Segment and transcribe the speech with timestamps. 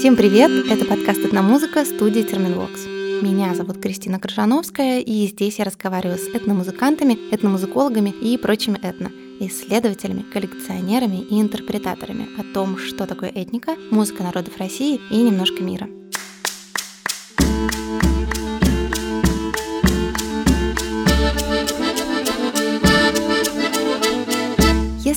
[0.00, 0.50] Всем привет!
[0.70, 2.86] Это подкаст «Одна музыка» студии Терминвокс.
[3.20, 10.22] Меня зовут Кристина Крыжановская, и здесь я разговариваю с этномузыкантами, этномузыкологами и прочими этно, исследователями,
[10.22, 15.86] коллекционерами и интерпретаторами о том, что такое этника, музыка народов России и немножко мира–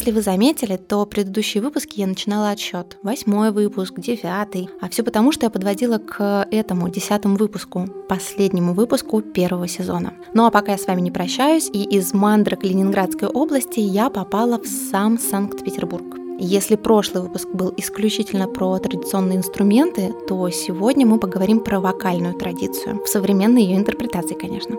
[0.04, 2.98] Если вы заметили, то предыдущие выпуски я начинала отсчет.
[3.04, 4.70] Восьмой выпуск, девятый.
[4.82, 10.14] А все потому, что я подводила к этому десятому выпуску, последнему выпуску первого сезона.
[10.34, 14.60] Ну а пока я с вами не прощаюсь, и из мандрок Ленинградской области я попала
[14.60, 16.18] в сам Санкт-Петербург.
[16.38, 23.02] Если прошлый выпуск был исключительно про традиционные инструменты, то сегодня мы поговорим про вокальную традицию,
[23.06, 24.76] в современной ее интерпретации, конечно.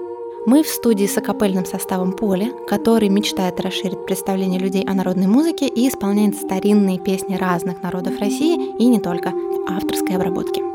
[0.47, 5.67] Мы в студии с акапельным составом «Поле», который мечтает расширить представление людей о народной музыке
[5.67, 10.74] и исполняет старинные песни разных народов России и не только в авторской обработке.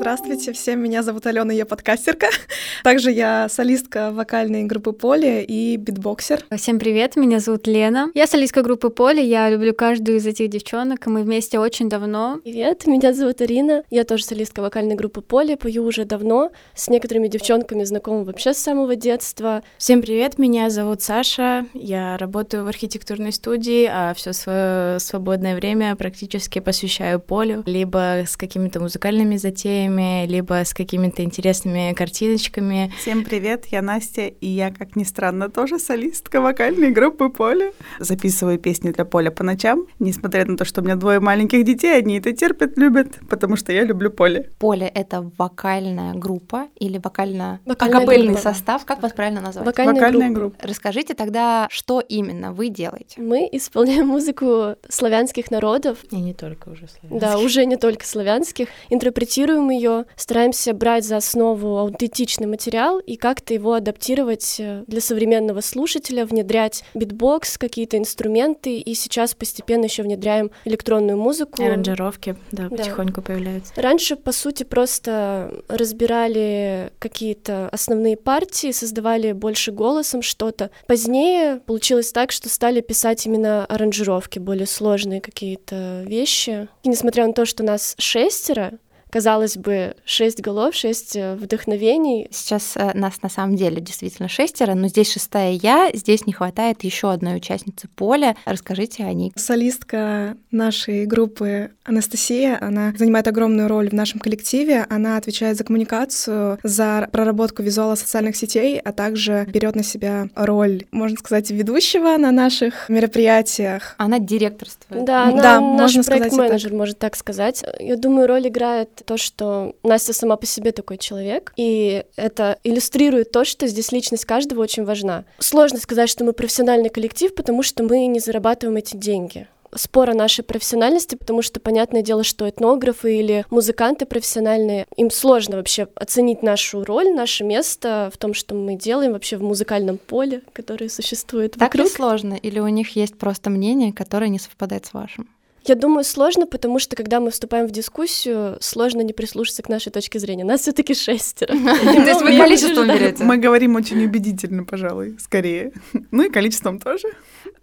[0.00, 2.28] Здравствуйте всем, меня зовут Алена, я подкастерка.
[2.84, 6.42] Также я солистка вокальной группы Поле и битбоксер.
[6.56, 8.10] Всем привет, меня зовут Лена.
[8.14, 12.40] Я солистка группы Поле, я люблю каждую из этих девчонок, и мы вместе очень давно.
[12.42, 17.28] Привет, меня зовут Арина, я тоже солистка вокальной группы Поле, пою уже давно, с некоторыми
[17.28, 19.62] девчонками знакома вообще с самого детства.
[19.76, 25.94] Всем привет, меня зовут Саша, я работаю в архитектурной студии, а все свое свободное время
[25.94, 32.92] практически посвящаю полю, либо с какими-то музыкальными затеями, историями, либо с какими-то интересными картиночками.
[32.98, 37.72] Всем привет, я Настя, и я, как ни странно, тоже солистка вокальной группы Поля.
[37.98, 41.98] Записываю песни для Поля по ночам, несмотря на то, что у меня двое маленьких детей,
[41.98, 44.50] они это терпят, любят, потому что я люблю Поле.
[44.58, 49.66] Поле— это вокальная группа или вокально-акапельный состав, как вас правильно назвать?
[49.66, 50.56] Вокальная, вокальная группа.
[50.58, 50.68] группа.
[50.68, 53.20] Расскажите тогда, что именно вы делаете?
[53.20, 55.98] Мы исполняем музыку славянских народов.
[56.10, 57.20] И не только уже славянских.
[57.20, 58.68] Да, уже не только славянских.
[58.88, 65.00] Интерпретируем ее ее, стараемся брать за основу аутентичный материал и как-то его адаптировать э, для
[65.00, 71.62] современного слушателя, внедрять битбокс, какие-то инструменты, и сейчас постепенно еще внедряем электронную музыку.
[71.62, 73.72] Аранжировки, да, да, потихоньку появляются.
[73.76, 80.70] Раньше, по сути, просто разбирали какие-то основные партии, создавали больше голосом что-то.
[80.86, 86.68] Позднее получилось так, что стали писать именно аранжировки, более сложные какие-то вещи.
[86.82, 88.72] И несмотря на то, что нас шестеро,
[89.10, 92.28] казалось бы, шесть голов, шесть э, вдохновений.
[92.30, 96.84] Сейчас э, нас на самом деле действительно шестеро, но здесь шестая я, здесь не хватает
[96.84, 98.36] еще одной участницы поля.
[98.44, 99.32] Расскажите о ней.
[99.36, 106.58] Солистка нашей группы Анастасия, она занимает огромную роль в нашем коллективе, она отвечает за коммуникацию,
[106.62, 112.30] за проработку визуала социальных сетей, а также берет на себя роль, можно сказать, ведущего на
[112.30, 113.94] наших мероприятиях.
[113.98, 115.04] Она директорствует.
[115.04, 117.64] Да, она да, наш проект-менеджер, можно так сказать.
[117.78, 123.32] Я думаю, роль играет то, что Настя сама по себе такой человек, и это иллюстрирует
[123.32, 125.24] то, что здесь личность каждого очень важна.
[125.38, 130.14] Сложно сказать, что мы профессиональный коллектив, потому что мы не зарабатываем эти деньги спор о
[130.14, 136.42] нашей профессиональности, потому что понятное дело, что этнографы или музыканты профессиональные, им сложно вообще оценить
[136.42, 141.52] нашу роль, наше место в том, что мы делаем вообще в музыкальном поле, которое существует
[141.52, 141.84] так вокруг.
[141.84, 142.34] Так ли сложно?
[142.34, 145.28] Или у них есть просто мнение, которое не совпадает с вашим?
[145.70, 149.92] Я думаю, сложно, потому что когда мы вступаем в дискуссию, сложно не прислушаться к нашей
[149.92, 150.42] точке зрения.
[150.42, 151.54] Нас все таки шестеро.
[151.54, 153.22] То есть вы количеством берете?
[153.22, 155.72] Мы говорим очень убедительно, пожалуй, скорее.
[156.10, 157.06] Ну и количеством тоже.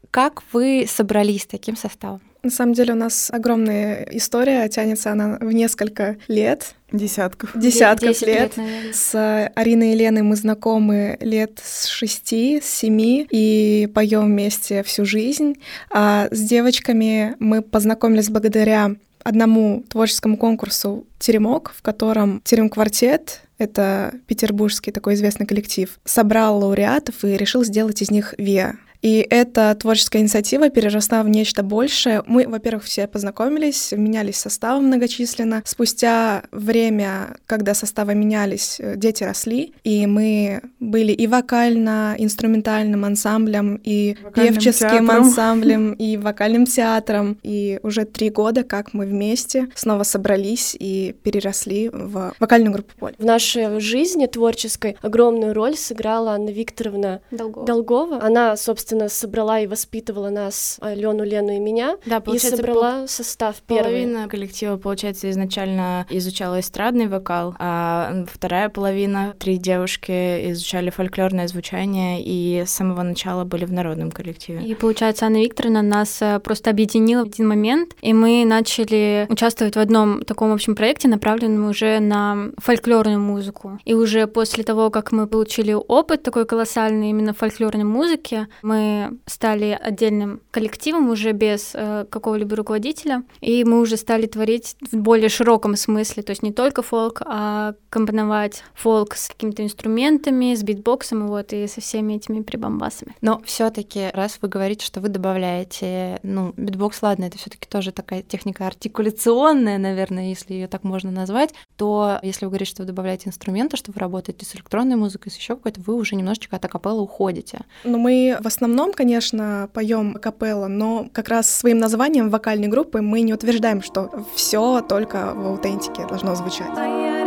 [0.10, 2.22] Как вы собрались таким составом?
[2.48, 6.76] На самом деле у нас огромная история, тянется она в несколько лет.
[6.94, 7.52] Десятков.
[7.54, 8.56] Десятков лет.
[8.56, 14.82] лет с Ариной и Леной мы знакомы лет с шести, с семи и поем вместе
[14.84, 15.58] всю жизнь.
[15.92, 18.92] А с девочками мы познакомились благодаря
[19.26, 27.36] одному творческому конкурсу «Теремок», в котором «Терем-квартет»— это петербургский такой известный коллектив, собрал лауреатов и
[27.36, 32.24] решил сделать из них ВИА и эта творческая инициатива переросла в нечто большее.
[32.26, 35.62] Мы, во-первых, все познакомились, менялись составом многочисленно.
[35.66, 44.18] Спустя время, когда составы менялись, э, дети росли, и мы были и вокально-инструментальным ансамблем, и
[44.24, 45.10] Вокальным певческим театром.
[45.10, 47.38] ансамблем, и вокальным театром.
[47.44, 53.16] И уже три года, как мы вместе снова собрались и переросли в вокальную группу «Поле».
[53.18, 57.66] В нашей жизни творческой огромную роль сыграла Анна Викторовна Долгова.
[57.66, 58.24] Долгова.
[58.24, 61.98] Она, собственно, собственно, собрала и воспитывала нас, Алену, Лену и меня.
[62.06, 63.08] Да, и собрала пол...
[63.10, 63.84] состав первый.
[63.84, 72.24] Половина коллектива, получается, изначально изучала эстрадный вокал, а вторая половина, три девушки изучали фольклорное звучание
[72.24, 74.62] и с самого начала были в народном коллективе.
[74.62, 79.76] И, получается, Анна Викторовна нас э, просто объединила в один момент, и мы начали участвовать
[79.76, 83.80] в одном таком общем проекте, направленном уже на фольклорную музыку.
[83.84, 88.77] И уже после того, как мы получили опыт такой колоссальный именно в фольклорной музыке, мы
[89.26, 95.30] стали отдельным коллективом уже без э, какого-либо руководителя, и мы уже стали творить в более
[95.30, 101.26] широком смысле, то есть не только фолк, а компоновать фолк с какими-то инструментами, с битбоксом
[101.26, 103.16] и вот и со всеми этими прибамбасами.
[103.22, 108.22] Но все-таки, раз вы говорите, что вы добавляете, ну, битбокс, ладно, это все-таки тоже такая
[108.22, 113.30] техника артикуляционная, наверное, если ее так можно назвать, то если вы говорите, что вы добавляете
[113.30, 116.70] инструменты, что вы работаете с электронной музыкой, с еще какой-то, вы уже немножечко от a
[116.70, 117.62] cappella уходите.
[117.84, 123.02] Ну, мы в основном, конечно, поем a cappella, но как раз своим названием вокальной группы
[123.02, 127.27] мы не утверждаем, что все только в аутентике должно звучать.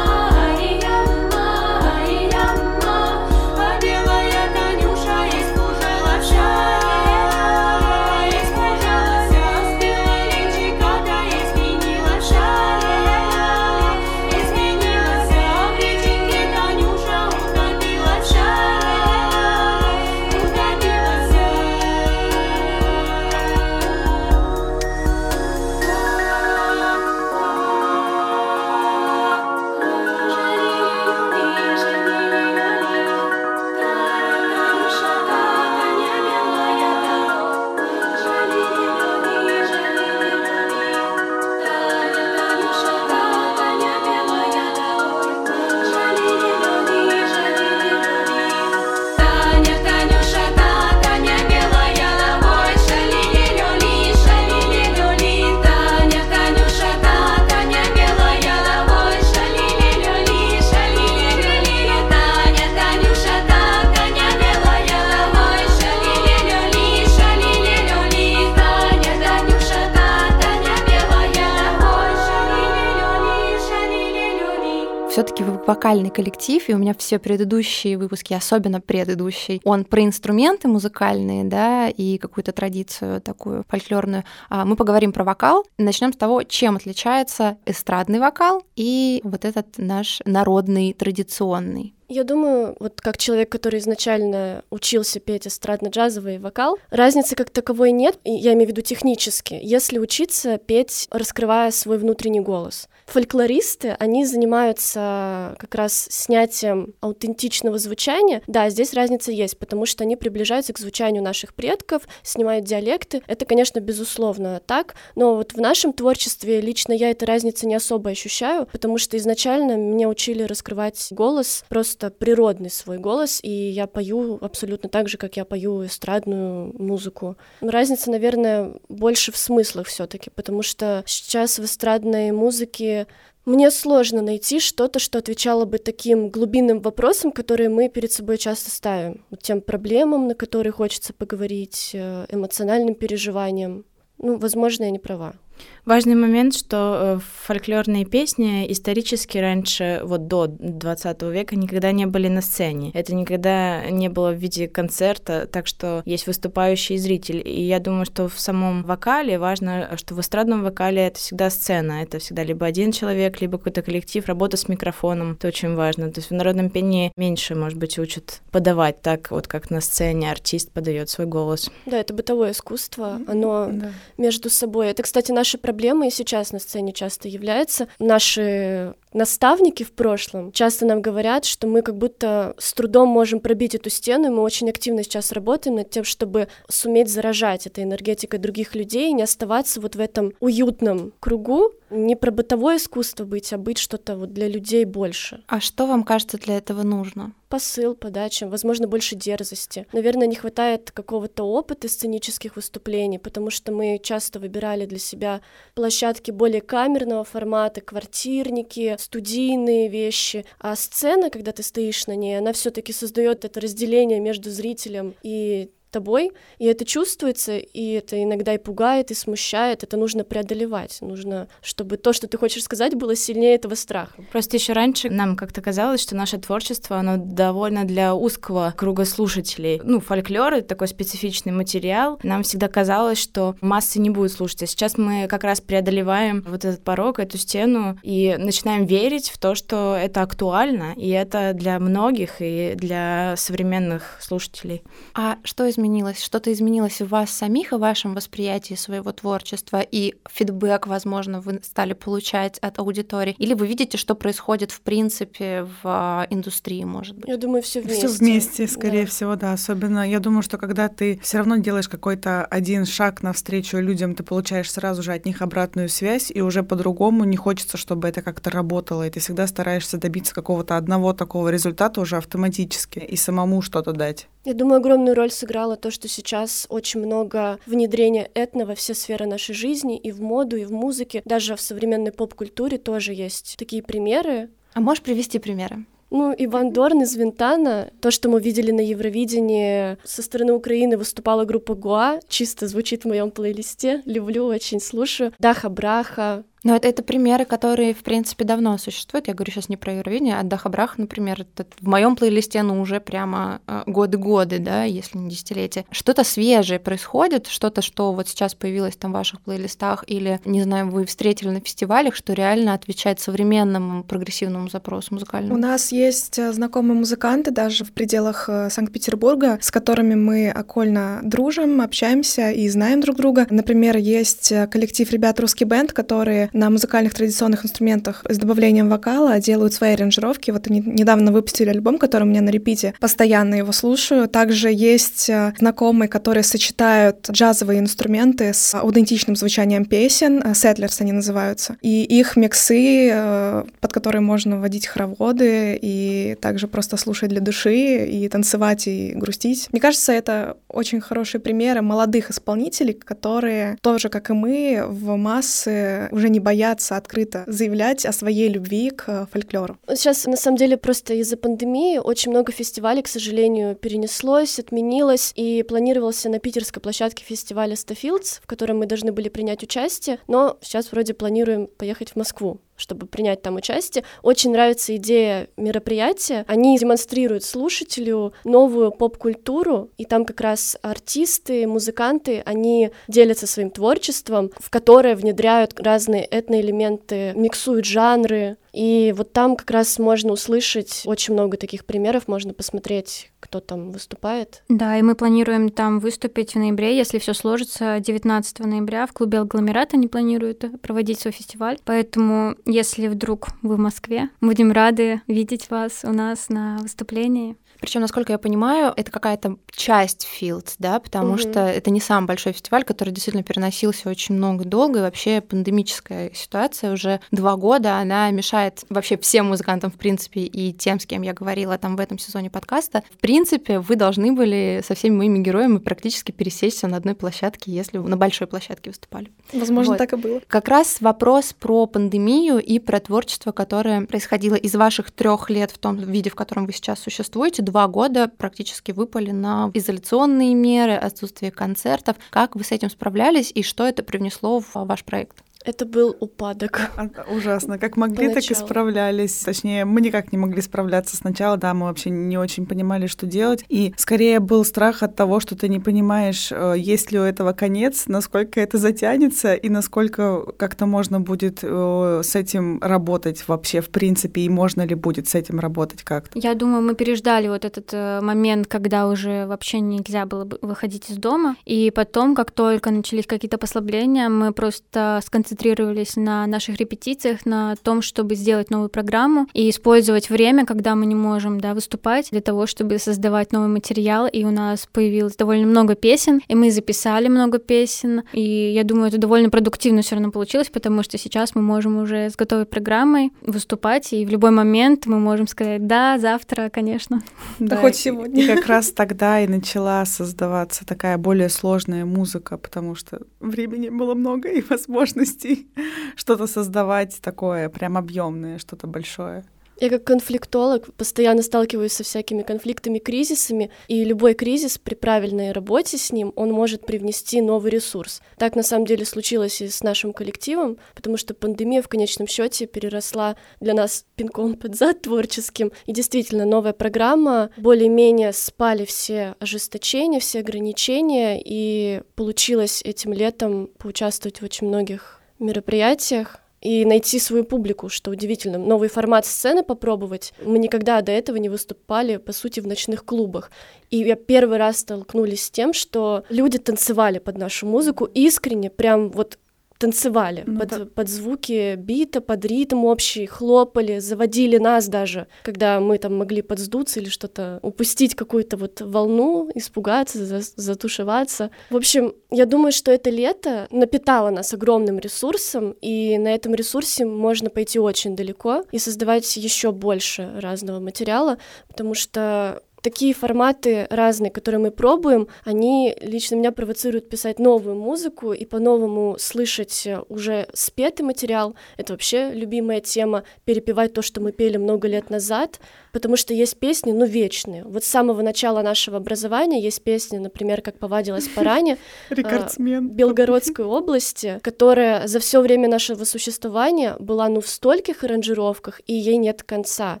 [75.92, 81.88] Вокальный коллектив, и у меня все предыдущие выпуски, особенно предыдущий, он про инструменты музыкальные, да,
[81.90, 84.24] и какую-то традицию такую фольклорную.
[84.48, 85.66] А мы поговорим про вокал.
[85.76, 91.94] Начнем с того, чем отличается эстрадный вокал и вот этот наш народный, традиционный.
[92.12, 98.18] Я думаю, вот как человек, который изначально учился петь эстрадно-джазовый вокал, разницы как таковой нет,
[98.22, 102.90] я имею в виду технически, если учиться петь, раскрывая свой внутренний голос.
[103.06, 108.42] Фольклористы, они занимаются как раз снятием аутентичного звучания.
[108.46, 113.22] Да, здесь разница есть, потому что они приближаются к звучанию наших предков, снимают диалекты.
[113.26, 118.10] Это, конечно, безусловно так, но вот в нашем творчестве лично я этой разницы не особо
[118.10, 124.38] ощущаю, потому что изначально меня учили раскрывать голос, просто природный свой голос, и я пою
[124.40, 127.36] абсолютно так же, как я пою эстрадную музыку.
[127.60, 133.06] Разница, наверное, больше в смыслах все таки потому что сейчас в эстрадной музыке
[133.44, 138.70] мне сложно найти что-то, что отвечало бы таким глубинным вопросам, которые мы перед собой часто
[138.70, 139.24] ставим.
[139.40, 143.84] Тем проблемам, на которые хочется поговорить, э, эмоциональным переживаниям.
[144.18, 145.34] Ну, возможно, я не права.
[145.84, 152.28] Важный момент, что э, фольклорные песни исторически раньше, вот до 20 века, никогда не были
[152.28, 152.92] на сцене.
[152.94, 157.42] Это никогда не было в виде концерта, так что есть выступающий зритель.
[157.44, 162.02] И я думаю, что в самом вокале важно, что в эстрадном вокале это всегда сцена.
[162.02, 165.32] Это всегда либо один человек, либо какой-то коллектив, работа с микрофоном.
[165.32, 166.12] Это очень важно.
[166.12, 170.30] То есть в народном пении меньше, может быть, учат подавать так, вот как на сцене
[170.30, 171.72] артист подает свой голос.
[171.86, 173.20] Да, это бытовое искусство.
[173.26, 173.90] Оно да.
[174.16, 174.86] между собой.
[174.86, 177.86] Это, кстати, наша проблемой сейчас на сцене часто является.
[177.98, 183.74] Наши наставники в прошлом часто нам говорят, что мы как будто с трудом можем пробить
[183.74, 188.38] эту стену, и мы очень активно сейчас работаем над тем, чтобы суметь заражать этой энергетикой
[188.38, 193.52] других людей и не оставаться вот в этом уютном кругу, не про бытовое искусство быть,
[193.52, 195.42] а быть что-то вот для людей больше.
[195.46, 197.32] А что вам кажется для этого нужно?
[197.48, 199.86] Посыл, подача, возможно, больше дерзости.
[199.92, 205.42] Наверное, не хватает какого-то опыта сценических выступлений, потому что мы часто выбирали для себя
[205.74, 210.44] площадки более камерного формата, квартирники, студийные вещи.
[210.58, 215.70] А сцена, когда ты стоишь на ней, она все-таки создает это разделение между зрителем и
[215.92, 221.48] тобой, и это чувствуется, и это иногда и пугает, и смущает, это нужно преодолевать, нужно,
[221.60, 224.24] чтобы то, что ты хочешь сказать, было сильнее этого страха.
[224.32, 229.80] Просто еще раньше нам как-то казалось, что наше творчество, оно довольно для узкого круга слушателей.
[229.84, 234.66] Ну, фольклор— это такой специфичный материал, нам всегда казалось, что массы не будут слушать, а
[234.66, 239.54] сейчас мы как раз преодолеваем вот этот порог, эту стену, и начинаем верить в то,
[239.54, 244.82] что это актуально, и это для многих, и для современных слушателей.
[245.14, 246.22] А что из изменилось?
[246.22, 249.80] Что-то изменилось в вас самих и в вашем восприятии своего творчества?
[249.80, 253.34] И фидбэк, возможно, вы стали получать от аудитории?
[253.38, 257.28] Или вы видите, что происходит в принципе в а, индустрии, может быть?
[257.28, 258.08] Я думаю, все вместе.
[258.08, 259.10] Все вместе, скорее да.
[259.10, 259.52] всего, да.
[259.52, 264.22] Особенно, я думаю, что когда ты все равно делаешь какой-то один шаг навстречу людям, ты
[264.22, 268.50] получаешь сразу же от них обратную связь, и уже по-другому не хочется, чтобы это как-то
[268.50, 269.06] работало.
[269.06, 274.28] И ты всегда стараешься добиться какого-то одного такого результата уже автоматически и самому что-то дать.
[274.44, 279.26] Я думаю, огромную роль сыграло то, что сейчас очень много внедрения этно во все сферы
[279.26, 281.22] нашей жизни, и в моду, и в музыке.
[281.24, 284.50] Даже в современной поп-культуре тоже есть такие примеры.
[284.74, 285.84] А можешь привести примеры?
[286.10, 291.46] Ну, Иван Дорн из Винтана, то, что мы видели на Евровидении, со стороны Украины выступала
[291.46, 295.32] группа Гуа, чисто звучит в моем плейлисте, люблю, очень слушаю.
[295.38, 299.28] Даха Браха, но это, это примеры, которые, в принципе, давно существуют.
[299.28, 303.00] Я говорю сейчас не про Евровидение, а Дахабрах, например, это в моем плейлисте, ну, уже
[303.00, 305.84] прямо э, годы-годы, да, если не десятилетия.
[305.90, 310.90] Что-то свежее происходит, что-то, что вот сейчас появилось там в ваших плейлистах, или, не знаю,
[310.90, 315.54] вы встретили на фестивалях, что реально отвечает современному прогрессивному запросу музыкальному?
[315.54, 321.20] У нас есть э, знакомые музыканты даже в пределах э, Санкт-Петербурга, с которыми мы окольно
[321.24, 323.46] дружим, общаемся и знаем друг друга.
[323.50, 329.74] Например, есть коллектив ребят «Русский бенд», которые на музыкальных традиционных инструментах с добавлением вокала делают
[329.74, 330.50] свои аранжировки.
[330.50, 332.94] Вот они недавно выпустили альбом, который у меня на репите.
[333.00, 334.28] Постоянно его слушаю.
[334.28, 340.54] Также есть э, знакомые, которые сочетают джазовые инструменты с аутентичным звучанием песен.
[340.54, 341.76] Settlers они называются.
[341.80, 348.06] И их миксы, э, под которые можно вводить хороводы и также просто слушать для души
[348.06, 349.68] и танцевать и грустить.
[349.72, 356.08] Мне кажется, это очень хорошие примеры молодых исполнителей, которые тоже, как и мы, в массы
[356.10, 359.78] уже не боятся открыто заявлять о своей любви к фольклору.
[359.88, 365.62] Сейчас, на самом деле, просто из-за пандемии очень много фестивалей, к сожалению, перенеслось, отменилось, и
[365.62, 370.92] планировался на питерской площадке фестиваля Stafields, в котором мы должны были принять участие, но сейчас
[370.92, 374.04] вроде планируем поехать в Москву чтобы принять там участие.
[374.22, 376.44] Очень нравится идея мероприятия.
[376.48, 384.50] Они демонстрируют слушателю новую поп-культуру, и там как раз артисты, музыканты, они делятся своим творчеством,
[384.58, 391.34] в которое внедряют разные этноэлементы, миксуют жанры, И вот там как раз можно услышать очень
[391.34, 394.62] много таких примеров, можно посмотреть, кто там выступает.
[394.68, 399.38] Да, и мы планируем там выступить в ноябре, если все сложится, 19 ноября в клубе
[399.38, 401.78] Агломерат они планируют проводить свой фестиваль.
[401.84, 407.56] Поэтому, если вдруг вы в Москве, будем рады видеть вас у нас на выступлении.
[407.82, 411.38] Причем, насколько я понимаю, это какая-то часть Fields, да, потому угу.
[411.38, 416.30] что это не самый большой фестиваль, который действительно переносился очень много долго, и вообще пандемическая
[416.32, 421.22] ситуация уже два года, она мешает вообще всем музыкантам, в принципе, и тем, с кем
[421.22, 423.02] я говорила там в этом сезоне подкаста.
[423.12, 427.98] В принципе, вы должны были со всеми моими героями практически пересечься на одной площадке, если
[427.98, 429.32] на большой площадке выступали.
[429.52, 429.98] Возможно, вот.
[429.98, 430.40] так и было.
[430.46, 435.78] Как раз вопрос про пандемию и про творчество, которое происходило из ваших трех лет в
[435.78, 441.50] том виде, в котором вы сейчас существуете, два года практически выпали на изоляционные меры, отсутствие
[441.50, 442.16] концертов.
[442.30, 445.42] Как вы с этим справлялись и что это привнесло в ваш проект?
[445.64, 446.90] Это был упадок.
[446.96, 447.78] А, ужасно.
[447.78, 448.42] Как могли, Поначалу.
[448.42, 449.34] так и справлялись.
[449.38, 453.64] Точнее, мы никак не могли справляться сначала, да, мы вообще не очень понимали, что делать.
[453.68, 457.52] И скорее был страх от того, что ты не понимаешь, э, есть ли у этого
[457.52, 463.90] конец, насколько это затянется и насколько как-то можно будет э, с этим работать вообще в
[463.90, 466.38] принципе, и можно ли будет с этим работать как-то.
[466.38, 471.16] Я думаю, мы переждали вот этот э, момент, когда уже вообще нельзя было выходить из
[471.16, 471.56] дома.
[471.64, 477.76] И потом, как только начались какие-то послабления, мы просто сконцентрировались концентрировались на наших репетициях, на
[477.76, 482.40] том, чтобы сделать новую программу и использовать время, когда мы не можем да, выступать, для
[482.40, 484.26] того, чтобы создавать новый материал.
[484.26, 488.22] И у нас появилось довольно много песен, и мы записали много песен.
[488.32, 492.30] И я думаю, это довольно продуктивно все равно получилось, потому что сейчас мы можем уже
[492.30, 497.22] с готовой программой выступать, и в любой момент мы можем сказать, да, завтра, конечно.
[497.58, 498.44] Да, хоть сегодня.
[498.44, 504.14] И как раз тогда и начала создаваться такая более сложная музыка, потому что времени было
[504.14, 505.68] много и возможностей возможностей
[506.16, 509.44] что-то создавать такое прям объемное, что-то большое.
[509.80, 515.98] Я как конфликтолог постоянно сталкиваюсь со всякими конфликтами, кризисами, и любой кризис при правильной работе
[515.98, 518.22] с ним, он может привнести новый ресурс.
[518.36, 522.66] Так на самом деле случилось и с нашим коллективом, потому что пандемия в конечном счете
[522.66, 530.20] переросла для нас пинком под зад творческим, и действительно новая программа, более-менее спали все ожесточения,
[530.20, 537.88] все ограничения, и получилось этим летом поучаствовать в очень многих мероприятиях и найти свою публику,
[537.88, 538.56] что удивительно.
[538.56, 540.32] Новый формат сцены попробовать.
[540.44, 543.50] Мы никогда до этого не выступали, по сути, в ночных клубах.
[543.90, 549.10] И я первый раз столкнулись с тем, что люди танцевали под нашу музыку искренне, прям
[549.10, 549.38] вот
[549.82, 550.86] танцевали ну, под, да.
[550.86, 557.00] под звуки бита, под ритм общий, хлопали, заводили нас даже, когда мы там могли подсдуться
[557.00, 561.50] или что-то, упустить какую-то вот волну, испугаться, за, затушеваться.
[561.70, 567.04] В общем, я думаю, что это лето напитало нас огромным ресурсом, и на этом ресурсе
[567.04, 574.30] можно пойти очень далеко и создавать еще больше разного материала, потому что такие форматы разные,
[574.30, 581.04] которые мы пробуем, они лично меня провоцируют писать новую музыку и по-новому слышать уже спетый
[581.04, 581.54] материал.
[581.76, 585.60] Это вообще любимая тема, перепевать то, что мы пели много лет назад,
[585.92, 587.64] потому что есть песни, ну, вечные.
[587.64, 591.78] Вот с самого начала нашего образования есть песни, например, как «Повадилась поране»
[592.10, 592.88] Рекордсмен.
[592.88, 599.16] Белгородской области, которая за все время нашего существования была, ну, в стольких аранжировках, и ей
[599.16, 600.00] нет конца.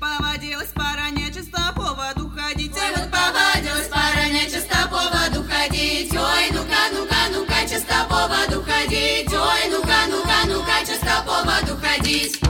[0.00, 1.65] Повадилась пора нечисто
[5.86, 6.12] ходить.
[6.12, 9.32] Ой, ну-ка, ну-ка, ну-ка, часто по воду ходить.
[9.32, 12.45] Ой, ну-ка, ну-ка, ну-ка, часто по воду ходить.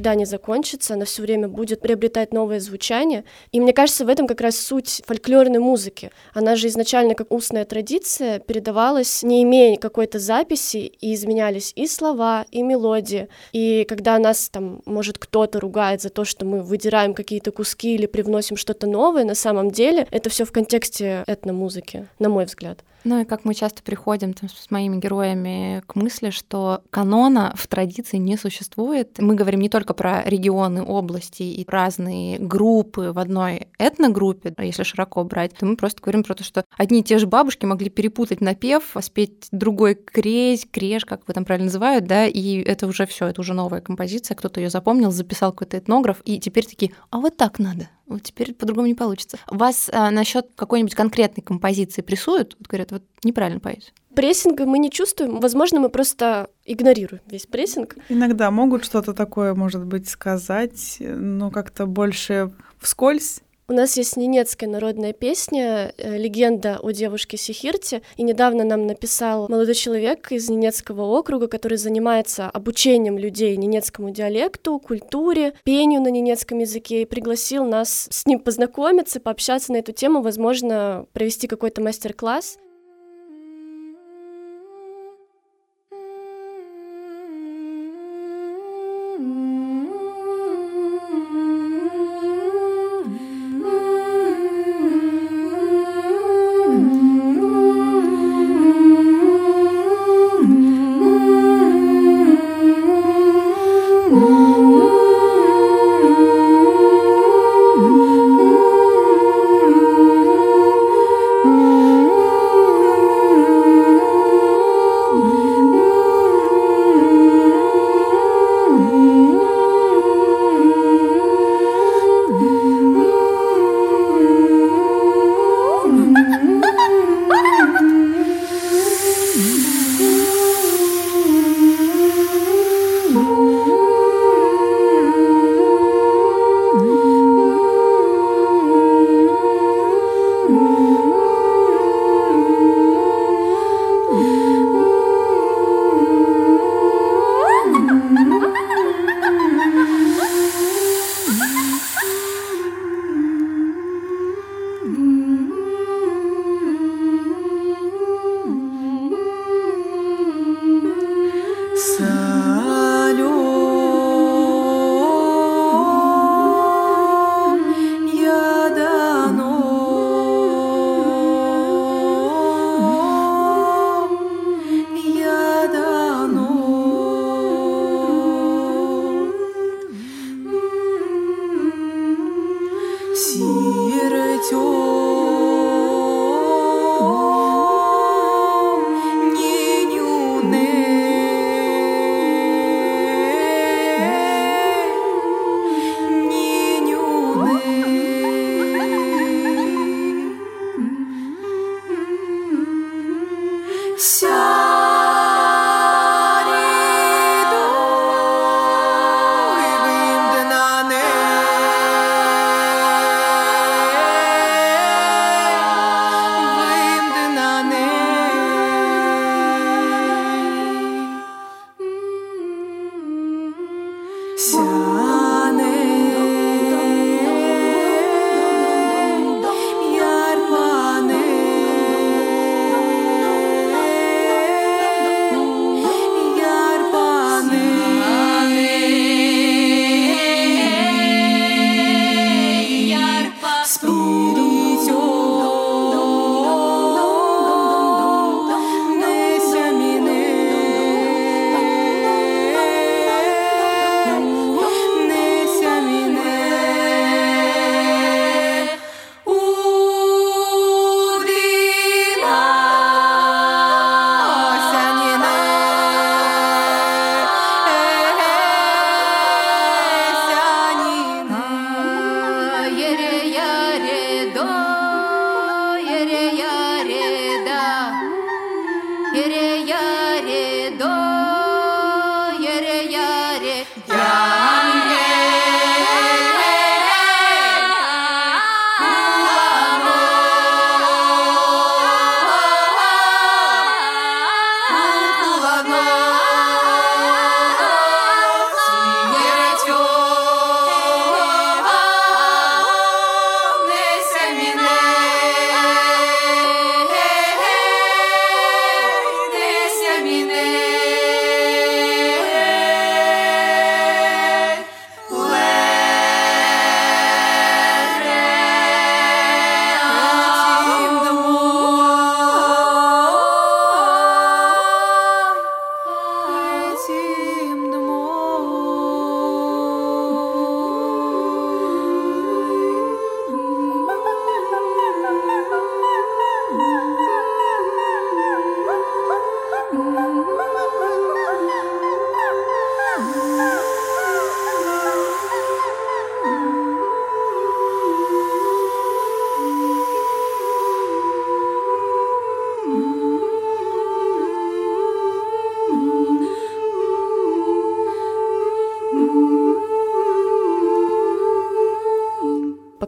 [0.00, 3.24] Никогда не закончится, она все время будет приобретать новое звучание.
[3.52, 6.10] И мне кажется, в этом как раз суть фольклорной музыки.
[6.32, 12.46] Она же изначально как устная традиция передавалась, не имея какой-то записи, и изменялись и слова,
[12.50, 13.28] и мелодии.
[13.52, 18.06] И когда нас там, может, кто-то ругает за то, что мы выдираем какие-то куски или
[18.06, 22.78] привносим что-то новое, на самом деле это все в контексте этномузыки, на мой взгляд.
[23.04, 27.66] Ну и как мы часто приходим там, с моими героями к мысли, что канона в
[27.66, 29.18] традиции не существует.
[29.18, 34.82] Мы говорим не только про регионы, области и разные группы в одной этногруппе, а если
[34.82, 37.90] широко брать, то мы просто говорим про то, что одни и те же бабушки могли
[37.90, 43.06] перепутать напев, спеть другой крезь, креш, как вы там правильно называют, да, и это уже
[43.06, 47.18] все, это уже новая композиция, кто-то ее запомнил, записал какой-то этнограф, и теперь такие, а
[47.18, 49.38] вот так надо, вот теперь по-другому не получится.
[49.46, 52.56] Вас а, насчет какой-нибудь конкретной композиции прессуют?
[52.58, 53.92] Вот говорят, вот неправильно поете.
[54.14, 55.38] Прессинга мы не чувствуем.
[55.40, 57.96] Возможно, мы просто игнорируем весь прессинг.
[58.08, 64.68] Иногда могут что-то такое, может быть, сказать, но как-то больше вскользь у нас есть ненецкая
[64.68, 71.02] народная песня э, «Легенда о девушке Сихирте», и недавно нам написал молодой человек из Ненецкого
[71.02, 78.08] округа, который занимается обучением людей ненецкому диалекту, культуре, пению на ненецком языке, и пригласил нас
[78.10, 82.58] с ним познакомиться, пообщаться на эту тему, возможно, провести какой-то мастер-класс.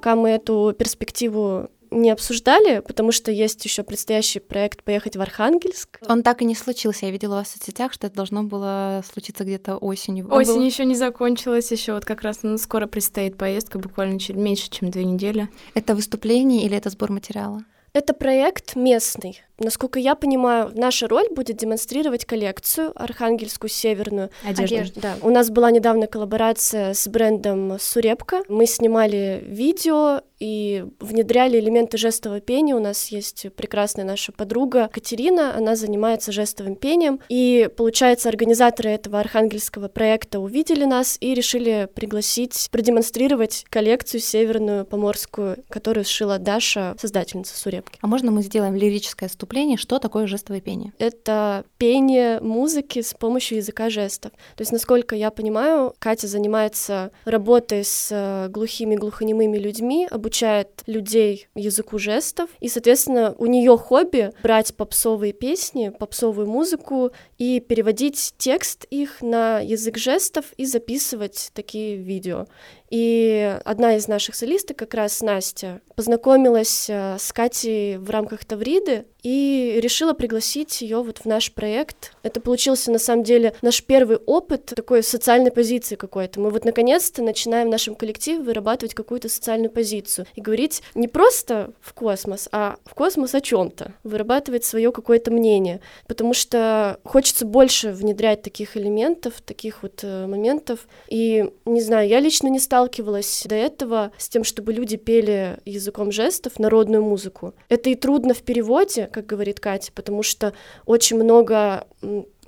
[0.03, 6.01] Пока мы эту перспективу не обсуждали, потому что есть еще предстоящий проект поехать в Архангельск.
[6.09, 7.07] Он так и не случился.
[7.07, 10.27] Я видела вас в соцсетях, что это должно было случиться где-то осенью.
[10.29, 10.63] Осень был...
[10.63, 14.91] еще не закончилась, еще вот как раз ну, скоро предстоит поездка, буквально чуть меньше, чем
[14.91, 15.49] две недели.
[15.75, 17.63] Это выступление или это сбор материала?
[17.93, 19.41] Это проект местный.
[19.63, 24.77] Насколько я понимаю, наша роль будет демонстрировать коллекцию архангельскую северную одежду.
[24.77, 25.01] одежду.
[25.01, 25.15] Да.
[25.23, 28.43] У нас была недавно коллаборация с брендом Сурепка.
[28.49, 32.75] Мы снимали видео и внедряли элементы жестового пения.
[32.75, 37.21] У нас есть прекрасная наша подруга Катерина, она занимается жестовым пением.
[37.29, 45.59] И, получается, организаторы этого архангельского проекта увидели нас и решили пригласить, продемонстрировать коллекцию северную поморскую,
[45.69, 47.99] которую сшила Даша, создательница Сурепки.
[48.01, 50.95] А можно мы сделаем лирическое вступление, что такое жестовое пение?
[50.99, 54.33] Это пение музыки с помощью языка жестов.
[54.57, 61.49] То есть, насколько я понимаю, Катя занимается работой с э, глухими, глухонемыми людьми, обучает людей
[61.55, 68.87] языку жестов, и, соответственно, у нее хобби брать попсовые песни, попсовую музыку и переводить текст
[68.89, 72.47] их на язык жестов и записывать такие видео.
[72.93, 79.07] И одна из наших солисток, как раз Настя, познакомилась э, с Катей в рамках Тавриды
[79.23, 82.13] и решила пригласить ее вот в наш проект.
[82.23, 86.41] Это получился на самом деле наш первый опыт такой социальной позиции какой-то.
[86.41, 91.73] Мы вот наконец-то начинаем в нашем коллективе вырабатывать какую-то социальную позицию и говорить не просто
[91.81, 97.93] в космос, а в космос о чем-то, вырабатывать свое какое-то мнение, потому что хочется больше
[97.93, 100.81] внедрять таких элементов, таких вот э, моментов.
[101.09, 105.59] И не знаю, я лично не стала сталкивалась до этого с тем, чтобы люди пели
[105.65, 107.55] языком жестов народную музыку.
[107.69, 110.53] Это и трудно в переводе, как говорит Катя, потому что
[110.85, 111.87] очень много.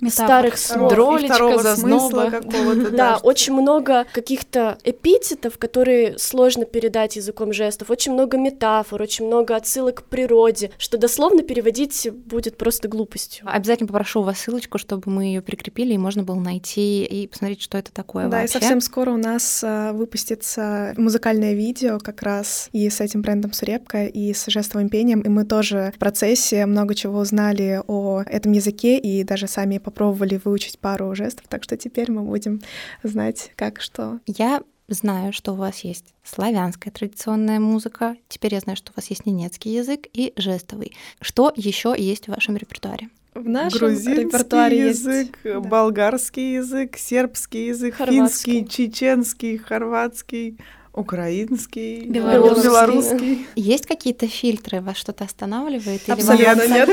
[0.09, 0.91] Старых слов.
[0.91, 2.31] Дролечка, зазноба.
[2.45, 9.25] Да, да, очень много каких-то эпитетов, которые сложно передать языком жестов, очень много метафор, очень
[9.25, 13.45] много отсылок к природе, что дословно переводить будет просто глупостью.
[13.47, 17.61] Обязательно попрошу у вас ссылочку, чтобы мы ее прикрепили, и можно было найти и посмотреть,
[17.61, 18.57] что это такое Да, вообще.
[18.57, 23.53] и совсем скоро у нас а, выпустится музыкальное видео как раз и с этим брендом
[23.53, 28.51] Сурепка, и с жестовым пением, и мы тоже в процессе много чего узнали о этом
[28.51, 32.61] языке, и даже сами попробовали выучить пару жестов, так что теперь мы будем
[33.03, 34.19] знать, как что.
[34.25, 39.07] Я знаю, что у вас есть славянская традиционная музыка, теперь я знаю, что у вас
[39.07, 40.93] есть ненецкий язык и жестовый.
[41.21, 43.09] Что еще есть в вашем репертуаре?
[43.35, 45.67] В нашем Грузинский репертуаре язык, есть...
[45.67, 48.53] болгарский язык, сербский язык, хорватский.
[48.53, 50.57] финский, чеченский, хорватский,
[50.95, 52.63] Украинский, белорусский.
[52.63, 53.47] белорусский.
[53.55, 54.79] Есть какие-то фильтры?
[54.79, 56.07] Вас что-то останавливает?
[56.07, 56.89] Абсолютно нет.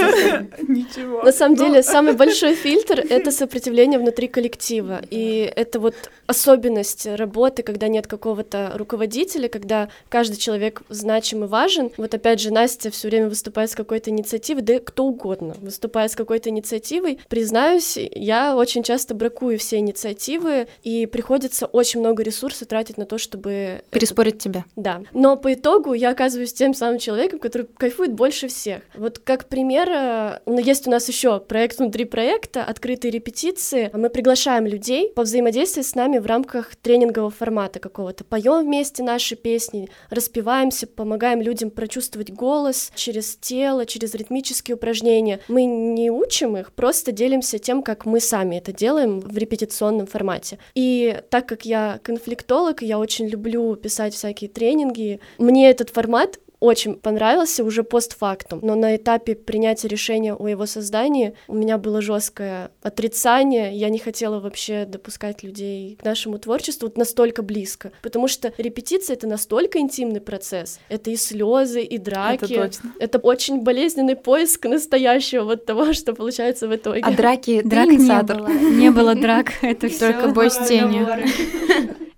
[0.69, 1.23] Ничего.
[1.23, 5.01] На самом деле, самый большой фильтр— это сопротивление внутри коллектива.
[5.11, 5.95] И это вот
[6.27, 11.91] особенность работы, когда нет какого-то руководителя, когда каждый человек значим и важен.
[11.97, 16.17] Вот опять же, Настя все время выступает с какой-то инициативой, да кто угодно выступает с
[16.17, 17.21] какой-то инициативой.
[17.29, 23.19] Признаюсь, я очень часто бракую все инициативы, и приходится очень много ресурсов тратить на то,
[23.19, 24.65] чтобы Переспорить тебя.
[24.75, 25.03] Да.
[25.13, 28.81] Но по итогу я оказываюсь тем самым человеком, который кайфует больше всех.
[28.95, 33.91] Вот как пример, э, ну, есть у нас еще проект внутри проекта, открытые репетиции.
[33.93, 38.25] Мы приглашаем людей по взаимодействию с нами в рамках тренингового формата какого-то.
[38.25, 45.41] Поем вместе наши песни, распеваемся, помогаем людям прочувствовать голос через тело, через ритмические упражнения.
[45.49, 50.59] Мы не учим их, просто делимся тем, как мы сами это делаем в репетиционном формате.
[50.75, 55.21] И так как я конфликтолог, я очень люблю писать всякие тренинги.
[55.39, 61.35] Мне этот формат очень понравился уже постфактум, но на этапе принятия решения о его создании
[61.49, 66.97] у меня было жесткое отрицание, я не хотела вообще допускать людей к нашему творчеству вот
[66.97, 72.69] настолько близко, потому что репетиция— это настолько интимный процесс, это и слезы, и драки, это,
[72.69, 72.95] точно.
[73.01, 77.01] это очень болезненный поиск настоящего вот того, что получается в итоге.
[77.03, 81.09] А драки драк не было, не было драк, это только бой с тенью.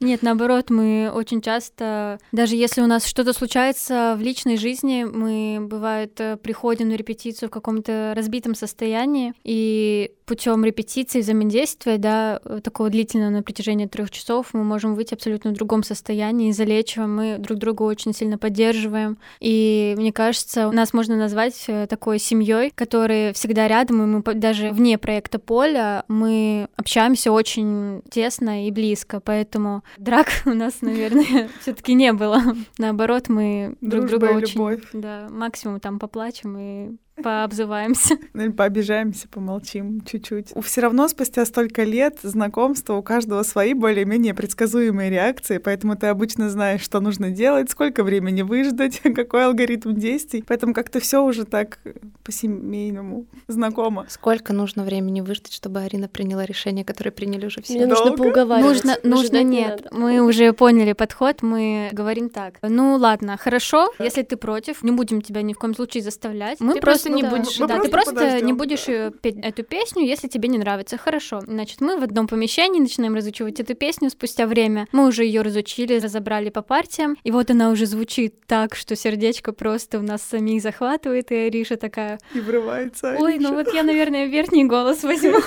[0.05, 5.67] Нет, наоборот, мы очень часто, даже если у нас что-то случается в личной жизни, мы,
[5.67, 12.91] бывает, э, приходим на репетицию в каком-то разбитом состоянии, и путем репетиции, взаимодействия, да, такого
[12.91, 17.59] длительного на протяжении трех часов, мы можем выйти абсолютно в другом состоянии, залечиваем, мы друг
[17.59, 19.19] друга очень сильно поддерживаем.
[19.41, 24.71] И мне кажется, нас можно назвать э, такой семьей, которая всегда рядом, и мы даже
[24.71, 31.95] вне проекта поля мы общаемся очень тесно и близко, поэтому драк у нас, наверное, все-таки
[31.95, 32.41] не было.
[32.79, 38.17] Наоборот, мы друг друга очень, да, максимум там поплачем и пообзываемся.
[38.33, 40.53] Ну, или пообижаемся, помолчим чуть-чуть.
[40.63, 46.51] Все равно спустя столько лет знакомства у каждого свои более-менее предсказуемые реакции, поэтому ты обычно
[46.51, 50.45] знаешь, что нужно делать, сколько времени выждать, какой алгоритм действий.
[50.47, 51.79] Поэтому как-то все уже так
[52.25, 54.07] по-семейному знакомо.
[54.09, 57.75] Сколько нужно времени выждать, чтобы Арина приняла решение, которое приняли уже все?
[57.75, 58.85] Мне нужно поуговаривать.
[58.85, 59.89] Нужно, нужно нет.
[59.93, 62.59] Не мы уже поняли подход, мы говорим так.
[62.63, 66.61] Ну ладно, хорошо, если ты против, не будем тебя ни в коем случае заставлять.
[66.61, 67.37] Мы ты просто просто не да.
[67.37, 67.59] будешь.
[67.59, 68.47] Мы да, ты просто подождем.
[68.47, 68.85] не будешь
[69.21, 70.97] петь эту песню, если тебе не нравится.
[70.97, 71.41] Хорошо.
[71.41, 74.87] Значит, мы в одном помещении начинаем разучивать эту песню спустя время.
[74.93, 77.17] Мы уже ее разучили, разобрали по партиям.
[77.25, 81.77] И вот она уже звучит так, что сердечко просто у нас самих захватывает, и Ариша
[81.77, 82.19] такая...
[82.35, 83.17] И врывается.
[83.19, 85.39] Ой, ну вот я, наверное, верхний голос возьму.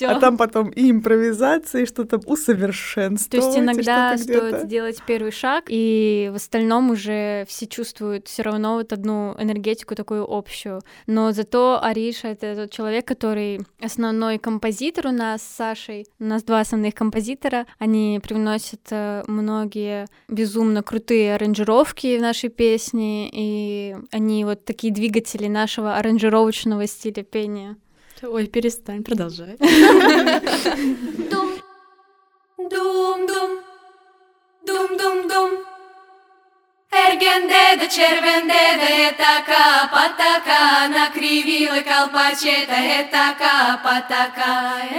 [0.00, 3.30] А там потом и импровизация, и что-то усовершенствовать.
[3.30, 8.76] То есть иногда стоит сделать первый шаг, и в остальном уже все чувствуют все равно
[8.76, 10.82] вот одну энергетику такую общую общую.
[11.06, 16.06] Но зато Ариша— это тот человек, который основной композитор у нас с Сашей.
[16.20, 17.66] У нас два основных композитора.
[17.78, 25.48] Они привносят э, многие безумно крутые аранжировки в нашей песни, и они вот такие двигатели
[25.48, 27.76] нашего аранжировочного стиля пения.
[28.22, 29.56] Ой, перестань, продолжай.
[32.70, 33.62] Дум-дум, дум-дум-дум.
[34.64, 35.71] Ергенде, червенде, да така,
[39.91, 44.51] патака, накривили калпачета, етака, патака.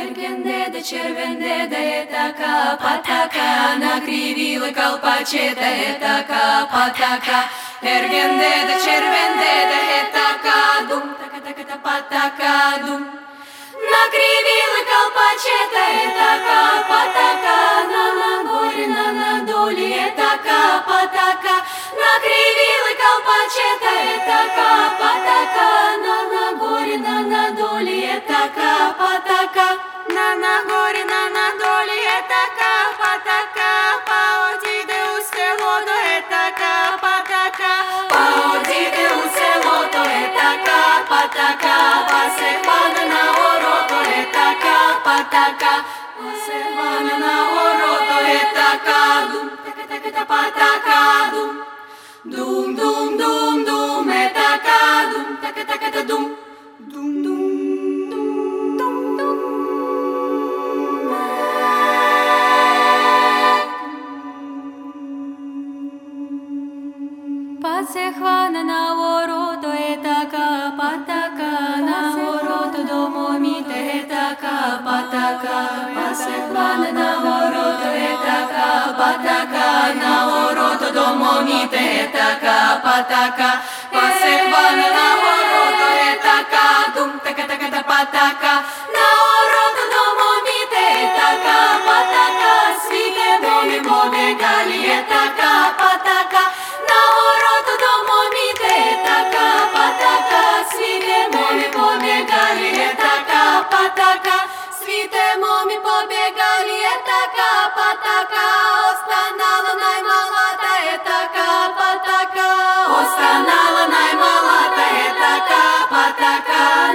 [0.02, 7.38] Ергенде, да червенде, да така, патака, накривили калпачета, етака, патака.
[7.82, 10.58] Ергенде, да червенде, да етака,
[10.88, 13.21] дум, така, така, та патака, дум.
[14.13, 17.57] Накривили колпачета, етака, патака,
[17.93, 21.55] на на горе, на на доле, етака, патака.
[22.01, 25.69] Накривили колпачета, етака, патака,
[26.05, 29.67] на на горе, на на доле, етака, патака.
[30.15, 33.71] На на горе, на на доле, етака, патака,
[34.07, 37.73] паодіде у село, до етака, патака,
[38.13, 41.77] паодіде у село, то етака, патака,
[42.11, 43.32] пасе пана на
[45.12, 45.84] етака, патака,
[46.18, 51.50] пасе пана на ворото, етака, дум, така, така, та патака, дум.
[52.24, 54.78] Dum dum dum dum etaka
[55.12, 56.24] dum taka taka ta dum
[56.92, 58.26] dum dum dum
[58.78, 59.36] dum dum
[67.62, 71.52] Пасе хвана на ворото етака патака
[71.88, 72.41] на ворото домомите
[74.85, 75.57] pataka,
[75.95, 78.67] pasetlane na oroto etaka,
[78.99, 79.67] pataka,
[80.01, 82.55] na oroto domonite etaka,
[82.85, 83.49] pataka,
[83.93, 86.65] pasetlane na oroto etaka,
[86.95, 88.53] dum taka taka pataka.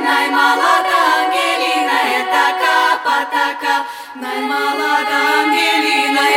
[0.06, 2.74] Naimala Dangelina, etaka
[3.04, 3.74] pataka,
[4.22, 6.27] Naimala Dangelina.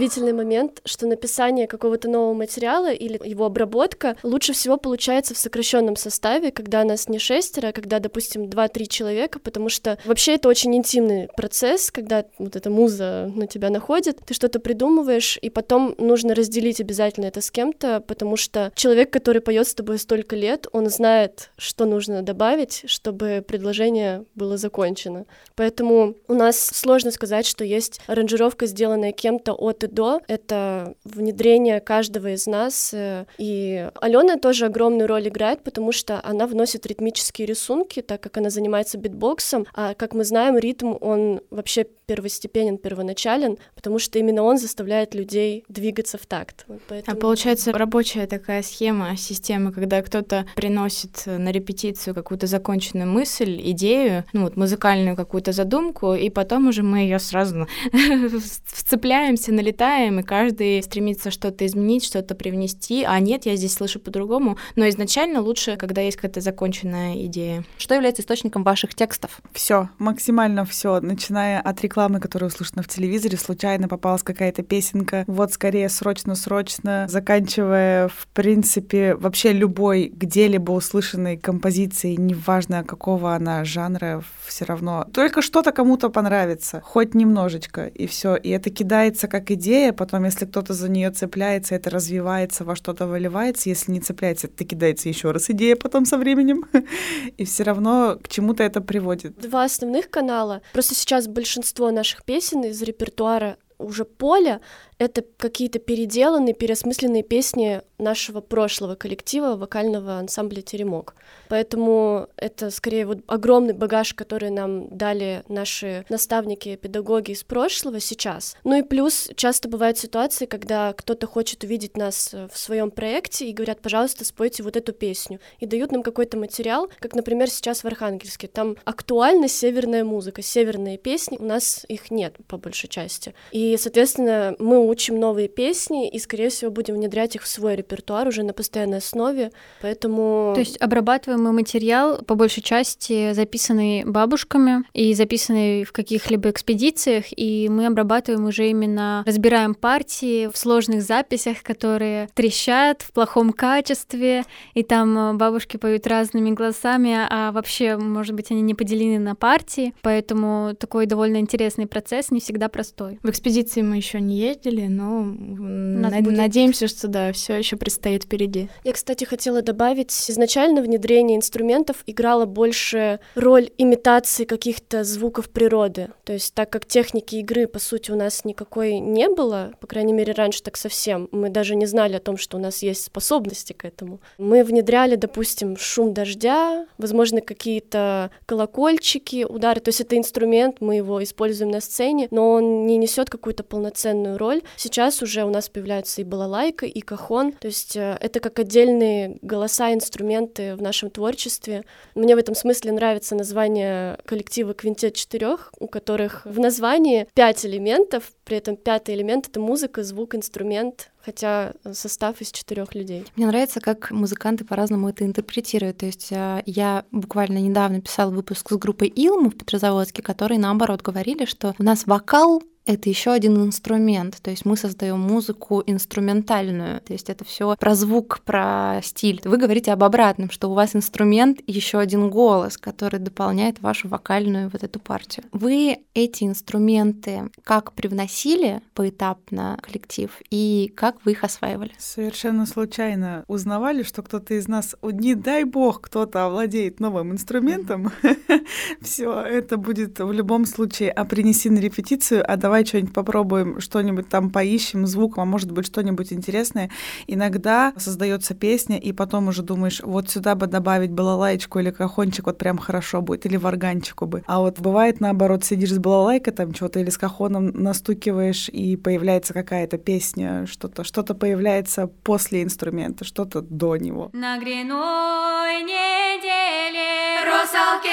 [0.00, 5.96] Удивительный момент, что написание какого-то нового материала или его обработка лучше всего получается в сокращенном
[5.96, 10.74] составе, когда нас не шестеро, а когда, допустим, два-три человека, потому что вообще это очень
[10.74, 16.34] интимный процесс, когда вот эта муза на тебя находит, ты что-то придумываешь, и потом нужно
[16.34, 20.88] разделить обязательно это с кем-то, потому что человек, который поет с тобой столько лет, он
[20.88, 25.26] знает, что нужно добавить, чтобы предложение было закончено.
[25.56, 30.20] Поэтому у нас сложно сказать, что есть аранжировка, сделанная кем-то от и до.
[30.28, 32.92] Это внедрение каждого из нас.
[32.94, 38.38] Э, и Алена тоже огромную роль играет, потому что она вносит ритмические рисунки, так как
[38.38, 39.66] она занимается битбоксом.
[39.74, 45.62] А как мы знаем, ритм, он вообще первостепенен, первоначален, потому что именно он заставляет людей
[45.68, 46.64] двигаться в такт.
[46.66, 47.16] Вот поэтому...
[47.16, 54.24] А получается рабочая такая схема, система, когда кто-то приносит на репетицию какую-то законченную мысль, идею,
[54.32, 57.68] ну вот музыкальную какую-то задумку, и потом уже мы ее сразу
[58.66, 64.58] вцепляемся, налетаем, и каждый стремится что-то изменить, что-то привнести, а нет, я здесь слышу по-другому,
[64.74, 67.62] но изначально лучше, когда есть какая-то законченная идея.
[67.78, 69.40] Что является источником ваших текстов?
[69.52, 75.24] Все, максимально все, начиная от рекламы рекламы, которая услышана в телевизоре, случайно попалась какая-то песенка,
[75.26, 84.22] вот скорее срочно-срочно, заканчивая, в принципе, вообще любой где-либо услышанной композицией, неважно какого она жанра,
[84.46, 85.06] все равно.
[85.12, 88.34] Только что-то кому-то понравится, хоть немножечко, и все.
[88.36, 93.06] И это кидается как идея, потом, если кто-то за нее цепляется, это развивается, во что-то
[93.06, 96.64] выливается, если не цепляется, это кидается еще раз идея потом со временем,
[97.36, 99.38] и все равно к чему-то это приводит.
[99.38, 100.62] Два основных канала.
[100.72, 104.60] Просто сейчас большинство наших песен из репертуара уже поля
[105.00, 111.14] это какие-то переделанные, переосмысленные песни нашего прошлого коллектива вокального ансамбля «Теремок».
[111.48, 118.56] Поэтому это скорее вот огромный багаж, который нам дали наши наставники, педагоги из прошлого сейчас.
[118.62, 123.54] Ну и плюс часто бывают ситуации, когда кто-то хочет увидеть нас в своем проекте и
[123.54, 125.40] говорят, пожалуйста, спойте вот эту песню.
[125.60, 128.48] И дают нам какой-то материал, как, например, сейчас в Архангельске.
[128.48, 133.34] Там актуальна северная музыка, северные песни, у нас их нет по большей части.
[133.50, 138.28] И, соответственно, мы учим новые песни и, скорее всего, будем внедрять их в свой репертуар
[138.28, 140.52] уже на постоянной основе, поэтому...
[140.54, 147.68] То есть обрабатываемый материал, по большей части, записанный бабушками и записанный в каких-либо экспедициях, и
[147.70, 154.82] мы обрабатываем уже именно, разбираем партии в сложных записях, которые трещат в плохом качестве, и
[154.82, 160.74] там бабушки поют разными голосами, а вообще, может быть, они не поделены на партии, поэтому
[160.78, 163.18] такой довольно интересный процесс, не всегда простой.
[163.22, 166.26] В экспедиции мы еще не ездили, но над...
[166.26, 168.68] надеемся, что да, все еще предстоит впереди.
[168.84, 176.10] Я, кстати, хотела добавить, изначально внедрение инструментов играло больше роль имитации каких-то звуков природы.
[176.24, 180.12] То есть так как техники игры, по сути, у нас никакой не было, по крайней
[180.12, 183.72] мере, раньше так совсем, мы даже не знали о том, что у нас есть способности
[183.72, 184.20] к этому.
[184.38, 189.80] Мы внедряли, допустим, шум дождя, возможно, какие-то колокольчики, удары.
[189.80, 194.38] То есть это инструмент, мы его используем на сцене, но он не несет какую-то полноценную
[194.38, 194.62] роль.
[194.76, 199.38] Сейчас уже у нас появляются и балалайка, и кахон, то есть э, это как отдельные
[199.42, 201.84] голоса, инструменты в нашем творчестве.
[202.14, 208.32] Мне в этом смысле нравится название коллектива «Квинтет четырех», у которых в названии пять элементов,
[208.44, 213.26] при этом пятый элемент— это музыка, звук, инструмент, хотя состав из четырех людей.
[213.36, 215.98] Мне нравится, как музыканты по-разному это интерпретируют.
[215.98, 221.02] То есть э, я буквально недавно писала выпуск с группой Илму в Петрозаводске, которые наоборот
[221.02, 224.38] говорили, что у нас вокал это еще один инструмент.
[224.42, 227.00] То есть мы создаем музыку инструментальную.
[227.00, 229.40] То есть это все про звук, про стиль.
[229.44, 234.70] Вы говорите об обратном, что у вас инструмент еще один голос, который дополняет вашу вокальную
[234.70, 235.46] вот эту партию.
[235.52, 241.92] Вы эти инструменты как привносили поэтапно коллектив и как вы их осваивали?
[241.98, 248.12] Совершенно случайно узнавали, что кто-то из нас, не дай бог, кто-то овладеет новым инструментом.
[249.00, 254.28] Все, это будет в любом случае, а принеси на репетицию, а давай что-нибудь попробуем, что-нибудь
[254.28, 256.90] там поищем звуком, а может быть что-нибудь интересное.
[257.26, 262.58] Иногда создается песня, и потом уже думаешь, вот сюда бы добавить балалайку или кахончик, вот
[262.58, 264.42] прям хорошо будет, или варганчику бы.
[264.46, 269.54] А вот бывает наоборот, сидишь с балалайкой там что-то или с кахоном настукиваешь, и появляется
[269.54, 274.30] какая-то песня, что-то что-то появляется после инструмента, что-то до него.
[274.32, 278.08] На гряной неделе русалки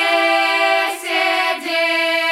[1.02, 2.27] сидели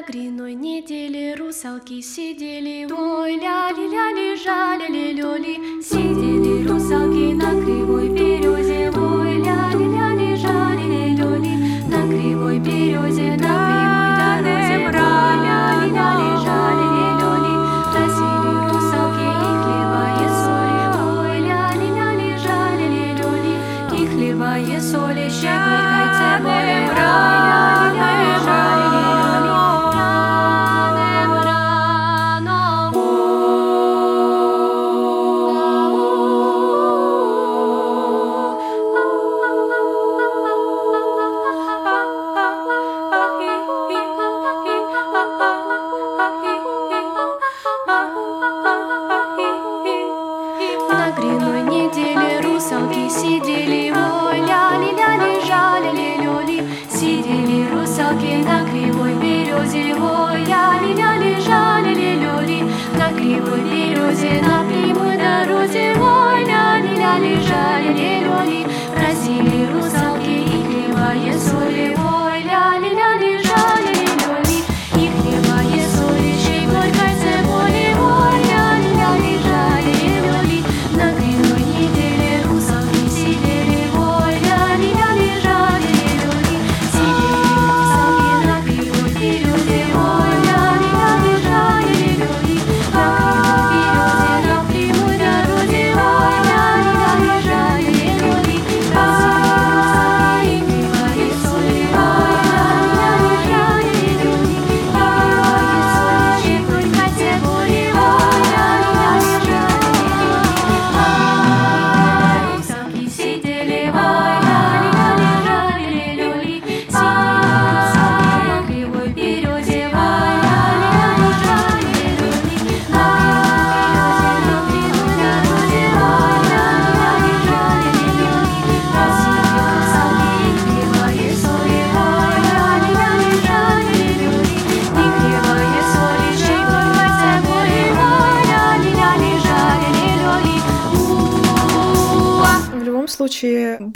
[0.00, 5.82] На гриной неделе русалки сидели, ой, ляли-ляли, жали-ли-люли.
[5.82, 11.54] Сидели русалки на кривой березе, ой, ляли-ляли, жали-ли-люли.
[11.90, 13.79] На кривой березе, на кривой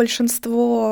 [0.06, 0.26] случае,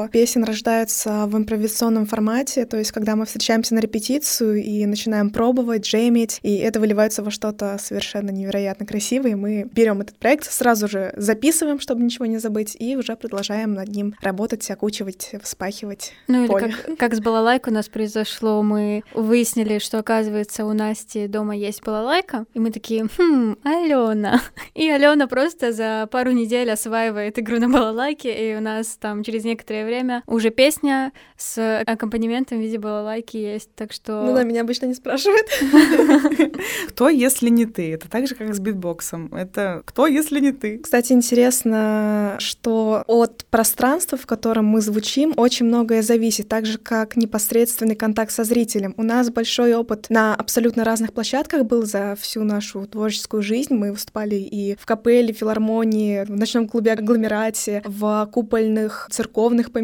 [0.08, 5.86] песен рождаются в импровизационном формате, то есть когда мы встречаемся на репетицию и начинаем пробовать,
[5.86, 10.88] джемить, и это выливается во что-то совершенно невероятно красивое, и мы берем этот проект, сразу
[10.88, 16.42] же записываем, чтобы ничего не забыть, и уже продолжаем над ним работать, окучивать, вспахивать Ну
[16.44, 16.74] или поле.
[16.86, 21.82] как, как с балалайкой у нас произошло, мы выяснили, что оказывается у Насти дома есть
[21.82, 24.40] балалайка, и мы такие, хм, Алена.
[24.74, 29.44] И Алена просто за пару недель осваивает игру на балалайке, и у нас там через
[29.44, 29.91] некоторое время
[30.26, 34.22] уже песня с аккомпанементом в виде балалайки есть, так что...
[34.22, 35.46] Ну да, меня обычно не спрашивают.
[36.88, 37.92] Кто, если не ты?
[37.92, 39.34] Это так же, как с битбоксом.
[39.34, 40.78] Это кто, если не ты?
[40.78, 47.16] Кстати, интересно, что от пространства, в котором мы звучим, очень многое зависит, так же, как
[47.16, 48.94] непосредственный контакт со зрителем.
[48.96, 53.74] У нас большой опыт на абсолютно разных площадках был за всю нашу творческую жизнь.
[53.74, 59.81] Мы выступали и в капелле, филармонии, в ночном клубе агломерате, в купольных церковных помещениях,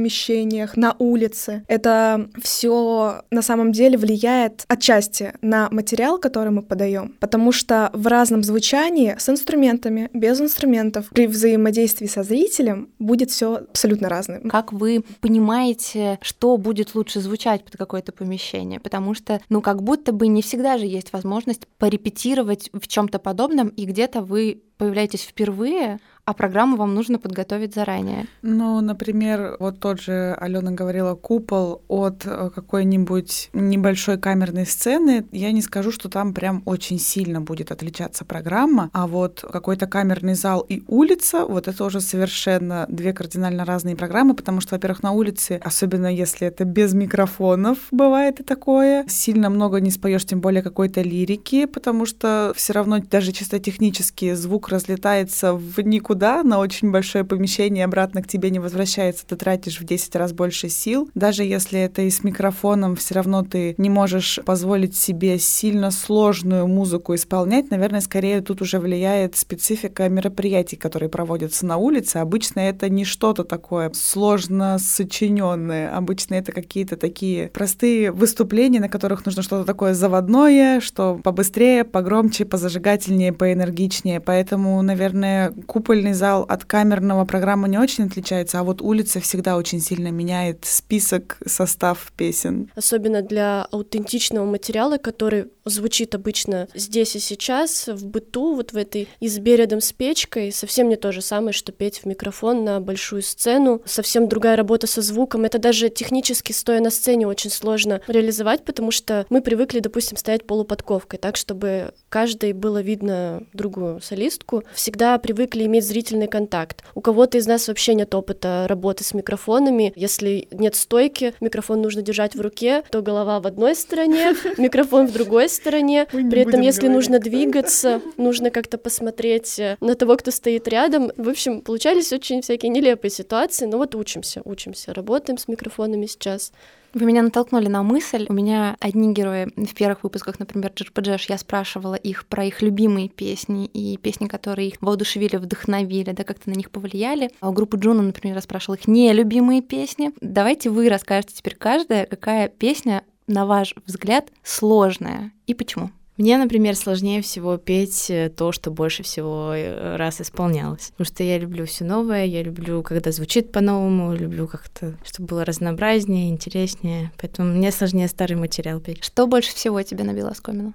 [0.76, 1.64] на улице.
[1.68, 8.07] Это все на самом деле влияет отчасти на материал, который мы подаем, потому что в
[8.07, 14.49] разном звучании с инструментами, без инструментов, при взаимодействии со зрителем будет все абсолютно разным.
[14.49, 18.80] Как вы понимаете, что будет лучше звучать под какое-то помещение?
[18.80, 23.68] Потому что, ну, как будто бы не всегда же есть возможность порепетировать в чем-то подобном,
[23.68, 25.99] и где-то вы появляетесь впервые,
[26.29, 28.26] а программу вам нужно подготовить заранее.
[28.43, 35.24] Ну, например, вот тот же Алена говорила купол от э, какой-нибудь небольшой камерной сцены.
[35.33, 40.35] Я не скажу, что там прям очень сильно будет отличаться программа, а вот какой-то камерный
[40.35, 45.12] зал и улица, вот это уже совершенно две кардинально разные программы, потому что, во-первых, на
[45.12, 50.62] улице, особенно если это без микрофонов, бывает и такое, сильно много не споешь, тем более
[50.62, 56.59] какой-то лирики, потому что все равно даже чисто технически звук разлетается в никуда никуда, на
[56.59, 61.09] очень большое помещение обратно к тебе не возвращается, ты тратишь в 10 раз больше сил.
[61.14, 66.66] Даже если это и с микрофоном, все равно ты не можешь позволить себе сильно сложную
[66.66, 67.71] музыку исполнять.
[67.71, 72.16] Наверное, скорее тут уже влияет специфика мероприятий, которые проводятся на улице.
[72.16, 75.97] Обычно это не что-то такое сложно сочиненное.
[75.97, 82.45] Обычно это какие-то такие простые выступления, на которых нужно что-то такое заводное, что побыстрее, погромче,
[82.45, 84.21] позажигательнее, поэнергичнее.
[84.21, 89.81] Поэтому, наверное, купольный зал от камерного программы не очень отличается, а вот улица всегда очень
[89.81, 92.71] сильно меняет список, состав песен.
[92.75, 99.09] Особенно для аутентичного материала, который звучит обычно здесь и сейчас, в быту, вот в этой
[99.21, 103.23] избе рядом с печкой, совсем не то же самое, что петь в микрофон на большую
[103.23, 103.83] сцену.
[103.85, 105.45] Совсем другая работа со звуком.
[105.45, 110.47] Это даже технически, стоя на сцене, очень сложно реализовать, потому что мы привыкли, допустим, стоять
[110.47, 114.65] полуподковкой, так, чтобы каждой было видно другую солистку.
[114.75, 116.82] Всегда привыкли иметь зрительный контакт.
[116.94, 119.92] У кого-то из нас вообще нет опыта работы с микрофонами.
[119.96, 125.12] Если нет стойки, микрофон нужно держать в руке, то голова в одной стороне, микрофон в
[125.12, 126.07] другой стороне.
[126.11, 131.12] При этом, если нужно двигаться, нужно как-то посмотреть э, на того, кто стоит рядом.
[131.16, 136.53] В общем, получались очень всякие нелепые ситуации, но вот учимся, учимся, работаем с микрофонами сейчас.
[136.95, 138.26] Вы меня натолкнули на мысль.
[138.28, 143.09] У меня одни герои в первых выпусках, например, Джерпаджеш, я спрашивала их про их любимые
[143.09, 147.30] песни и песни, которые их воодушевили, вдохновили, да, как-то на них повлияли.
[147.41, 150.12] А у группы Джуна, например, я спрашивала их нелюбимые песни.
[150.20, 155.91] Давайте вы расскажете теперь каждая, какая песня, на ваш взгляд, сложная и почему.
[156.19, 160.91] Мне, например, сложнее всего петь э, то, что больше всего э, раз исполнялось.
[160.91, 165.45] Потому что я люблю все новое, я люблю, когда звучит по-новому, люблю как-то, чтобы было
[165.45, 167.12] разнообразнее, интереснее.
[167.19, 169.05] Поэтому мне сложнее старый материал петь.
[169.05, 170.75] Что больше всего тебе набило оскомину?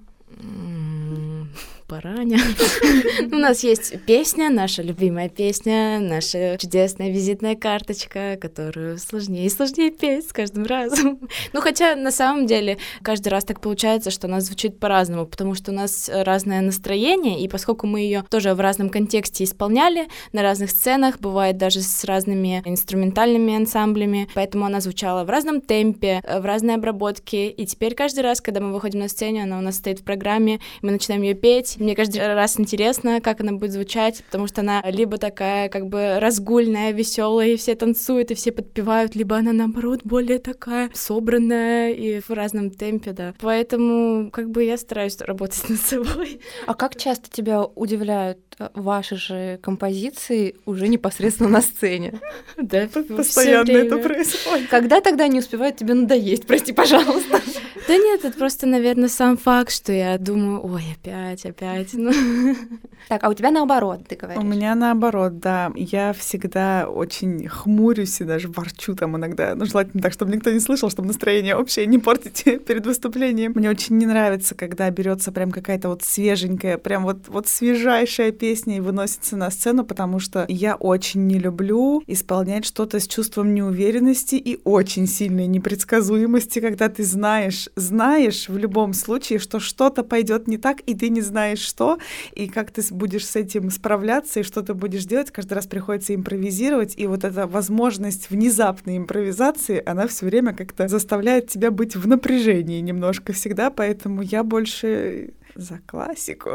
[1.87, 2.39] Параня.
[3.31, 9.91] У нас есть песня, наша любимая песня, наша чудесная визитная карточка, которую сложнее и сложнее
[9.91, 11.19] петь с каждым разом.
[11.51, 15.71] Ну, хотя на самом деле каждый раз так получается, что она звучит по-разному, потому что
[15.71, 20.71] у нас разное настроение, и поскольку мы ее тоже в разном контексте исполняли, на разных
[20.71, 26.75] сценах, бывает даже с разными инструментальными ансамблями, поэтому она звучала в разном темпе, в разной
[26.75, 30.03] обработке, и теперь каждый раз, когда мы выходим на сцену, она у нас стоит в
[30.03, 34.61] программе, мы начинаем ее петь, мне каждый раз интересно, как она будет звучать, потому что
[34.61, 39.53] она либо такая как бы разгульная, веселая, и все танцуют, и все подпевают, либо она
[39.53, 43.33] наоборот более такая собранная и в разном темпе, да.
[43.39, 46.39] Поэтому как бы я стараюсь работать над собой.
[46.67, 48.39] А как часто тебя удивляют
[48.73, 52.19] ваши же композиции уже непосредственно на сцене.
[52.57, 52.87] Да,
[53.17, 54.69] постоянно это происходит.
[54.69, 57.41] Когда тогда не успевают тебе надоесть, прости, пожалуйста.
[57.85, 61.93] Да нет, это просто, наверное, сам факт, что я думаю, ой, опять, опять.
[62.03, 62.11] Ну.
[63.09, 64.41] Так, а у тебя наоборот, ты говоришь?
[64.41, 65.71] У меня наоборот, да.
[65.75, 69.55] Я всегда очень хмурюсь и даже ворчу там иногда.
[69.55, 73.53] Ну, желательно так, чтобы никто не слышал, чтобы настроение общее не портить перед выступлением.
[73.55, 78.75] Мне очень не нравится, когда берется прям какая-то вот свеженькая, прям вот, вот свежайшая песня
[78.75, 84.35] и выносится на сцену, потому что я очень не люблю исполнять что-то с чувством неуверенности
[84.35, 90.57] и очень сильной непредсказуемости, когда ты знаешь, знаешь в любом случае, что что-то пойдет не
[90.57, 91.99] так, и ты не знаешь, что,
[92.33, 95.31] и как ты будешь с этим справляться, и что ты будешь делать.
[95.31, 101.47] Каждый раз приходится импровизировать, и вот эта возможность внезапной импровизации, она все время как-то заставляет
[101.47, 106.51] тебя быть в напряжении немножко всегда, поэтому я больше за классику.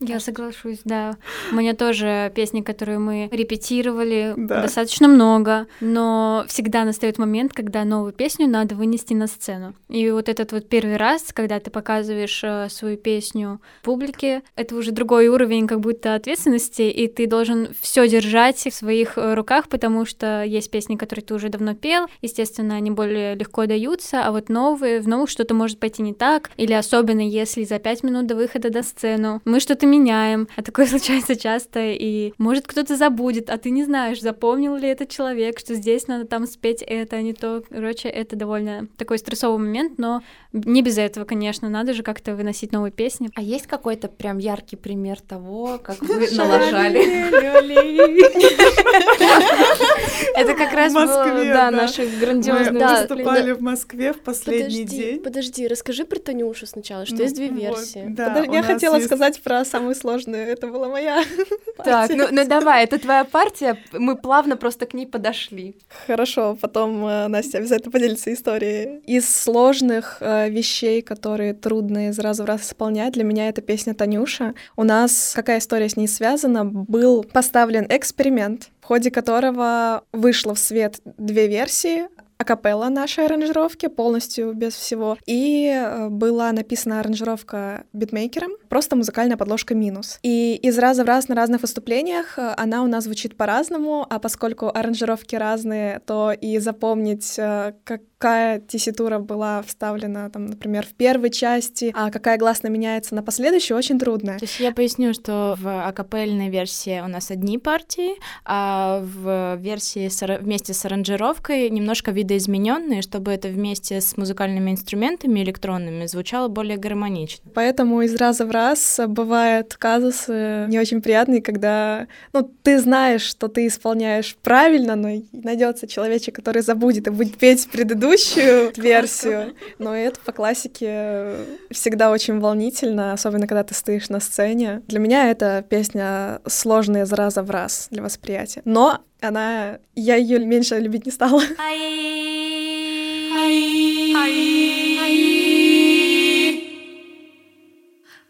[0.00, 1.16] Я соглашусь, да.
[1.52, 4.62] У меня тоже песни, которые мы репетировали да.
[4.62, 9.74] достаточно много, но всегда настает момент, когда новую песню надо вынести на сцену.
[9.88, 14.92] И вот этот вот первый раз, когда ты показываешь э, свою песню публике, это уже
[14.92, 20.04] другой уровень как будто ответственности, и ты должен все держать в своих э, руках, потому
[20.04, 24.48] что есть песни, которые ты уже давно пел, естественно, они более легко даются, а вот
[24.48, 28.34] новые, в новых что-то может пойти не так, или особенно если за пять минут до
[28.34, 33.58] выхода до сцену мы что-то меняем, а такое случается часто, и может кто-то забудет, а
[33.58, 37.32] ты не знаешь, запомнил ли этот человек, что здесь надо там спеть это, а не
[37.32, 37.62] то.
[37.68, 40.22] Короче, это довольно такой стрессовый момент, но
[40.52, 43.30] не без этого, конечно, надо же как-то выносить новые песни.
[43.34, 46.98] А есть какой-то прям яркий пример того, как вы налажали?
[50.34, 55.20] Это как раз было, да, наши грандиозные Мы выступали в Москве в последний день.
[55.20, 57.87] Подожди, расскажи про Танюшу сначала, что есть две версии.
[57.94, 58.14] Версии.
[58.14, 59.06] Да, я хотела есть...
[59.06, 60.46] сказать про самую сложную.
[60.46, 61.22] Это была моя
[61.84, 63.76] Так, ну, ну давай, это твоя партия.
[63.92, 65.76] Мы плавно просто к ней подошли.
[66.06, 69.00] Хорошо, потом э, Настя обязательно поделится историей.
[69.06, 73.94] Из сложных э, вещей, которые трудно из раза в раз исполнять, для меня это песня
[73.94, 74.54] Танюша.
[74.76, 76.64] У нас какая история с ней связана?
[76.64, 82.08] Был поставлен эксперимент, в ходе которого вышло в свет две версии
[82.38, 85.18] акапелла нашей аранжировки, полностью без всего.
[85.26, 90.18] И э, была написана аранжировка битмейкером, просто музыкальная подложка минус.
[90.22, 94.20] И из раза в раз на разных выступлениях э, она у нас звучит по-разному, а
[94.20, 100.92] поскольку аранжировки разные, то и запомнить, э, как какая тесситура была вставлена, там, например, в
[100.94, 104.38] первой части, а какая гласно меняется на последующей, очень трудно.
[104.38, 108.14] То есть я поясню, что в акапельной версии у нас одни партии,
[108.44, 115.40] а в версии с, вместе с аранжировкой немножко видоизмененные, чтобы это вместе с музыкальными инструментами
[115.40, 117.48] электронными звучало более гармонично.
[117.54, 123.46] Поэтому из раза в раз бывают казусы не очень приятные, когда ну, ты знаешь, что
[123.46, 129.94] ты исполняешь правильно, но найдется человечек, который забудет и будет петь предыдущий предыдущую версию, но
[129.94, 131.36] это по классике
[131.70, 134.82] всегда очень волнительно, особенно когда ты стоишь на сцене.
[134.86, 140.38] Для меня эта песня сложная из раза в раз для восприятия, но она, я ее
[140.38, 141.42] меньше любить не стала.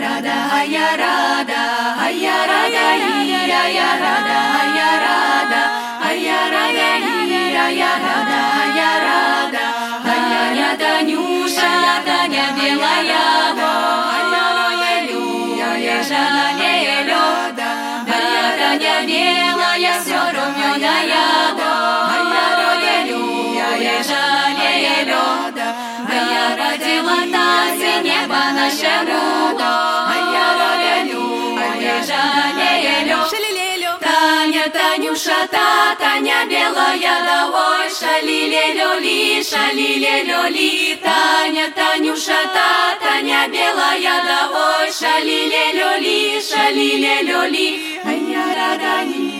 [7.89, 8.62] Radha,
[35.23, 44.91] Танюша, та, Таня белая, давай, шалиле лёли, шалиле лёли, Таня, Танюша, та, Таня белая, давай,
[44.91, 47.69] шалиле лёли, шалиле лёли,
[48.05, 48.95] я рада,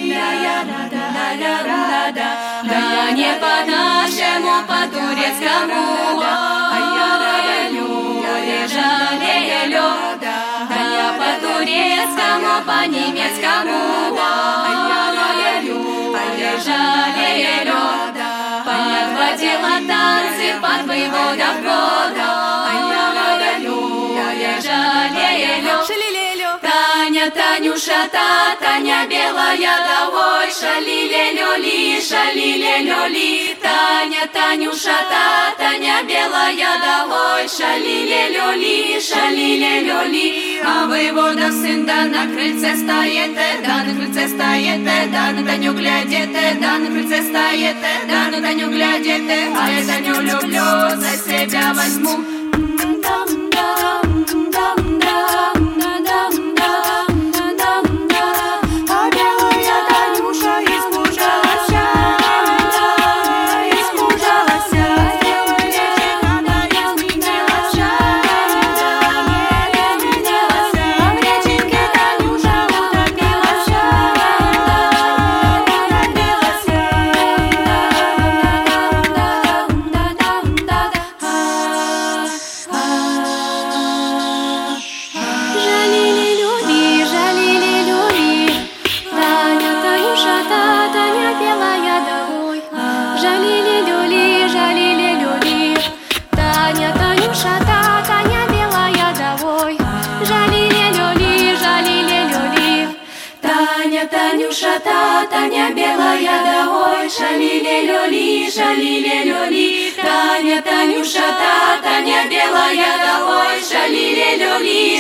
[0.07, 1.05] я рада,
[1.41, 2.29] я рада.
[2.63, 5.83] Да не по-нашему, по-турецкому.
[10.71, 13.81] Да я по-турецкому, по-немецкому,
[14.17, 15.02] а я
[16.63, 17.69] лежали лед.
[18.65, 22.43] Подхватила танцы под воевода года.
[27.13, 36.73] Таня, Танюша, та, Таня белая, давай, шалиле лёли, шалиле лёли, Таня, Танюша, та, Таня белая,
[36.81, 43.35] давай, шалиле лёли, шалиле лёли, а воевода сын да на крыльце стоит,
[43.67, 47.77] да на крыльце стоит, да на Таню глядит, да на крыльце стоит,
[48.09, 49.23] да на Таню глядит,
[49.59, 52.25] а я Таню люблю, за себя возьму.
[53.03, 54.82] Дам-дам, дам-дам.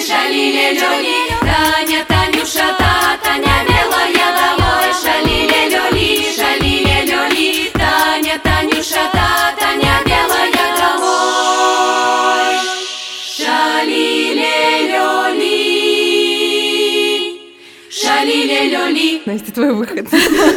[0.00, 1.16] шалили люди.
[1.40, 4.88] Таня, Танюша, та, Таня белая домой.
[5.02, 7.70] Шалили люди, шалили люди.
[7.72, 12.56] Таня, Танюша, та, Таня белая домой.
[13.36, 15.21] Шалили люди.
[18.32, 20.08] Loli Настя, твой выход.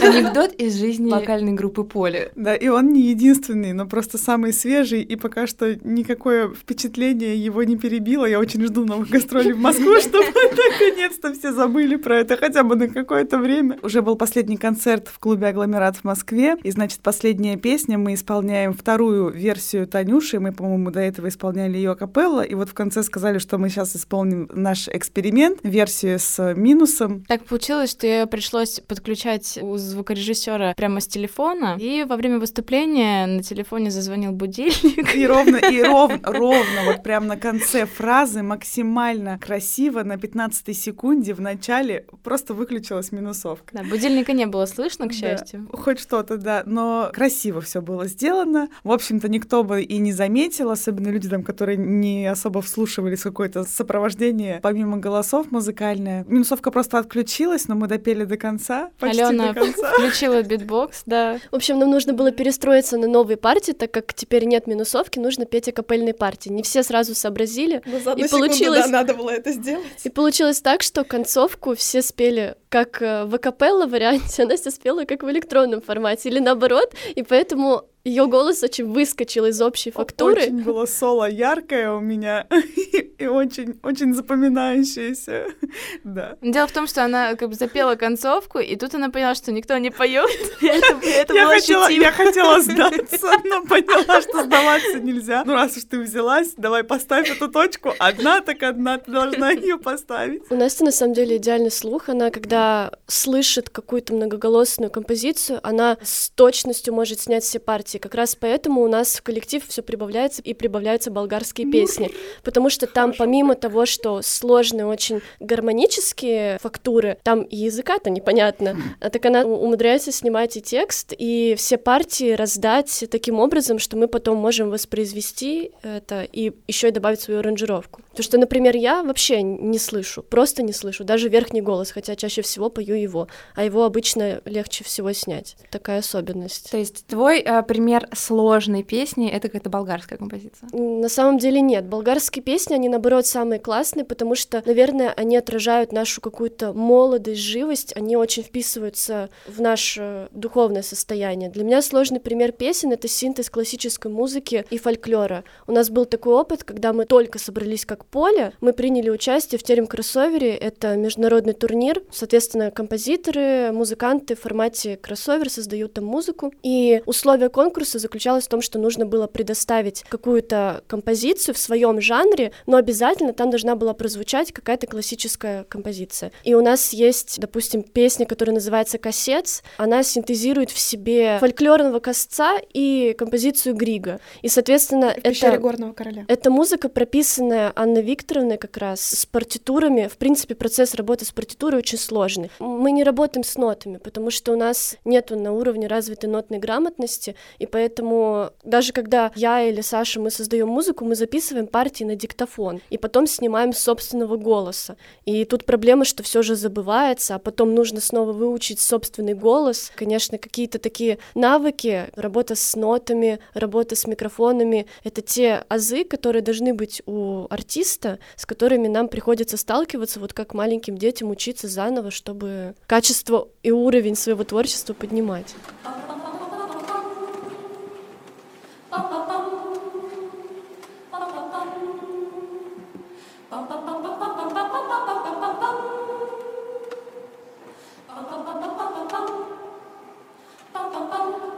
[0.02, 2.32] Анекдот из жизни вокальной группы Поле.
[2.36, 7.64] Да, и он не единственный, но просто самый свежий, и пока что никакое впечатление его
[7.64, 8.26] не перебило.
[8.26, 12.76] Я очень жду новых гастролей в Москву, чтобы наконец-то все забыли про это хотя бы
[12.76, 13.78] на какое-то время.
[13.84, 18.74] Уже был последний концерт в клубе «Агломерат» в Москве, и, значит, последняя песня, мы исполняем
[18.74, 23.38] вторую версию Танюши, мы, по-моему, до этого исполняли ее капелла, и вот в конце сказали,
[23.38, 27.24] что мы сейчас исполним наш эксперимент, версию с минусом.
[27.28, 33.26] Так получилось, что я пришлось подключать у звукорежиссера прямо с телефона, и во время выступления
[33.26, 35.16] на телефоне зазвонил будильник.
[35.16, 41.34] И ровно, и ровно, ровно, вот прям на конце фразы максимально красиво на 15 секунде
[41.34, 43.78] в начале просто выключилась минусовка.
[43.78, 45.68] Да, будильника не было слышно, к счастью.
[45.72, 48.70] Да, хоть что-то, да, но красиво все было сделано.
[48.84, 53.64] В общем-то, никто бы и не заметил, особенно люди там, которые не особо вслушивались какое-то
[53.64, 56.26] сопровождение, помимо голосов музыкальное.
[56.28, 59.92] Минусовка просто отключилась, но мы допели до конца, почти Алена до конца.
[59.94, 61.40] включила битбокс, да.
[61.52, 65.46] В общем, нам нужно было перестроиться на новые партии, так как теперь нет минусовки, нужно
[65.46, 66.50] петь акапельные партии.
[66.50, 67.82] Не все сразу сообразили.
[67.86, 69.86] Но за И одну секунду, получилось- да, надо было это сделать.
[70.04, 75.06] И получилось так, что концовку все спели как э, в акапелла варианте, а Настя спела
[75.06, 80.44] как в электронном формате, или наоборот, и поэтому ее голос очень выскочил из общей фактуры.
[80.44, 82.48] Очень было соло яркое у меня
[83.18, 85.48] и очень, очень запоминающееся.
[86.04, 86.38] Да.
[86.42, 89.78] Дело в том, что она как бы запела концовку, и тут она поняла, что никто
[89.78, 90.30] не поет.
[90.62, 95.44] Я хотела, я хотела сдаться, но поняла, что сдаваться нельзя.
[95.46, 97.94] Ну, раз уж ты взялась, давай поставь эту точку.
[98.00, 100.44] Одна так одна, ты должна ее поставить.
[100.50, 102.10] У Насти на самом деле идеальный слух.
[102.10, 107.95] Она, когда слышит какую-то многоголосную композицию, она с точностью может снять все партии.
[108.00, 112.12] Как раз поэтому у нас в коллектив все прибавляется и прибавляются болгарские песни.
[112.44, 118.78] Потому что там, помимо того, что сложные очень гармонические фактуры, там и языка-то непонятно.
[119.00, 124.08] А так она умудряется снимать и текст, и все партии раздать таким образом, что мы
[124.08, 128.02] потом можем воспроизвести это и еще и добавить свою аранжировку.
[128.16, 132.42] Потому что, например, я вообще не слышу, просто не слышу, даже верхний голос, хотя чаще
[132.42, 135.58] всего пою его, а его обычно легче всего снять.
[135.70, 136.72] Такая особенность.
[136.72, 140.70] То есть твой э, пример сложной песни— это какая-то болгарская композиция.
[140.72, 141.88] На самом деле нет.
[141.88, 147.92] Болгарские песни, они наоборот самые классные, потому что, наверное, они отражают нашу какую-то молодость, живость,
[147.98, 151.50] они очень вписываются в наше духовное состояние.
[151.50, 155.44] Для меня сложный пример песен— это синтез классической музыки и фольклора.
[155.68, 159.64] У нас был такой опыт, когда мы только собрались как поле, мы приняли участие в
[159.64, 167.02] Терем кроссовере, это международный турнир, соответственно, композиторы, музыканты в формате кроссовер создают там музыку, и
[167.06, 172.78] условие конкурса заключалось в том, что нужно было предоставить какую-то композицию в своем жанре, но
[172.78, 176.32] обязательно там должна была прозвучать какая-то классическая композиция.
[176.44, 182.58] И у нас есть, допустим, песня, которая называется «Кассец», она синтезирует в себе фольклорного косца
[182.74, 184.20] и композицию Грига.
[184.42, 185.62] И, соответственно, В пещере это...
[185.62, 186.26] горного короля.
[186.28, 190.10] Это музыка, прописанная Анной Викторовной как раз с партитурами.
[190.10, 192.52] В принципе, процесс работы с партитурой очень сложный.
[192.60, 197.38] Мы не работаем с нотами, потому что у нас нету на уровне развитой нотной грамотности,
[197.58, 202.82] и поэтому даже когда я или Саша мы создаем музыку, мы записываем партии на диктофон
[202.90, 204.98] и потом снимаем собственного голоса.
[205.24, 209.94] И тут проблема, что все же забывается, а потом нужно снова выучить собственный голос.
[209.96, 216.74] Конечно, какие-то такие навыки, работа с нотами, работа с микрофонами— это те азы, которые должны
[216.74, 222.76] быть у артиста, с которыми нам приходится сталкиваться, вот как маленьким детям учиться заново, чтобы
[222.88, 225.56] качество и уровень своего творчества поднимать.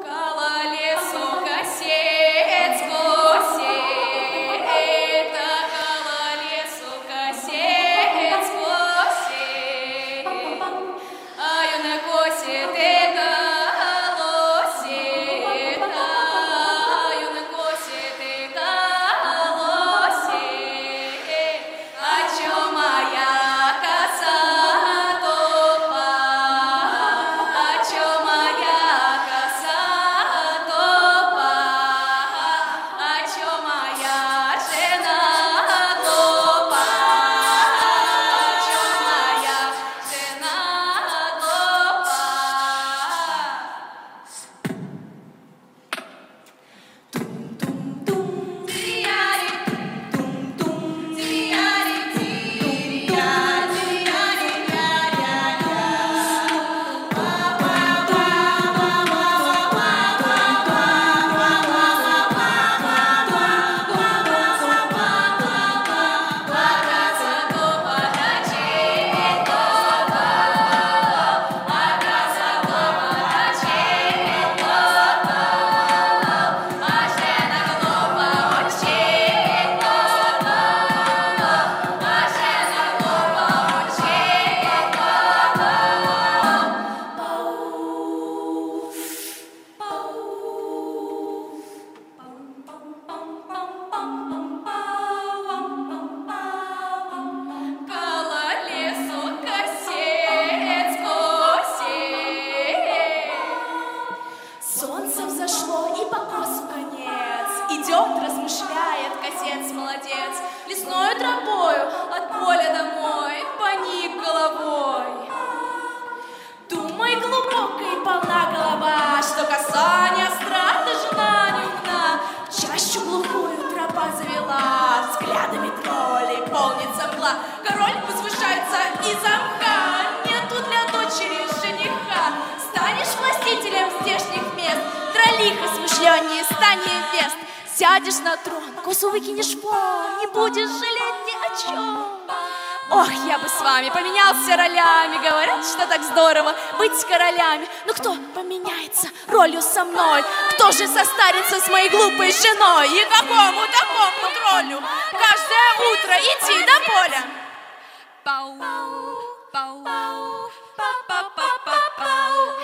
[0.03, 0.36] Кололесу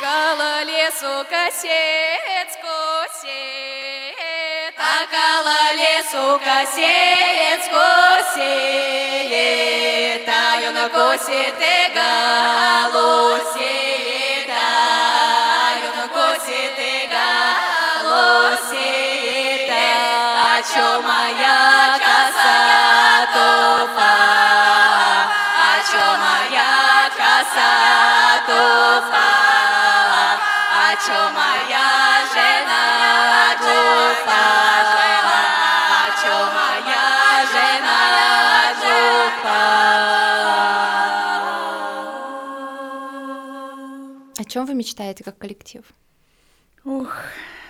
[0.04, 4.14] Кала лесу косец, косец
[5.02, 8.46] Около лесу косец, косец
[10.28, 13.54] Таю на косет и галосет
[14.54, 16.82] Таю на косет и
[18.08, 18.54] галосет
[19.72, 21.60] А чё моя
[22.06, 22.43] коса
[27.54, 29.30] коса туфа
[30.86, 30.95] А
[31.38, 31.91] моя
[32.34, 32.86] жена
[33.62, 34.45] глупа
[35.99, 37.08] А чё моя
[37.54, 38.01] жена
[38.82, 39.62] глупа
[44.38, 45.84] О чем вы мечтаете как коллектив?
[46.86, 47.16] Ух,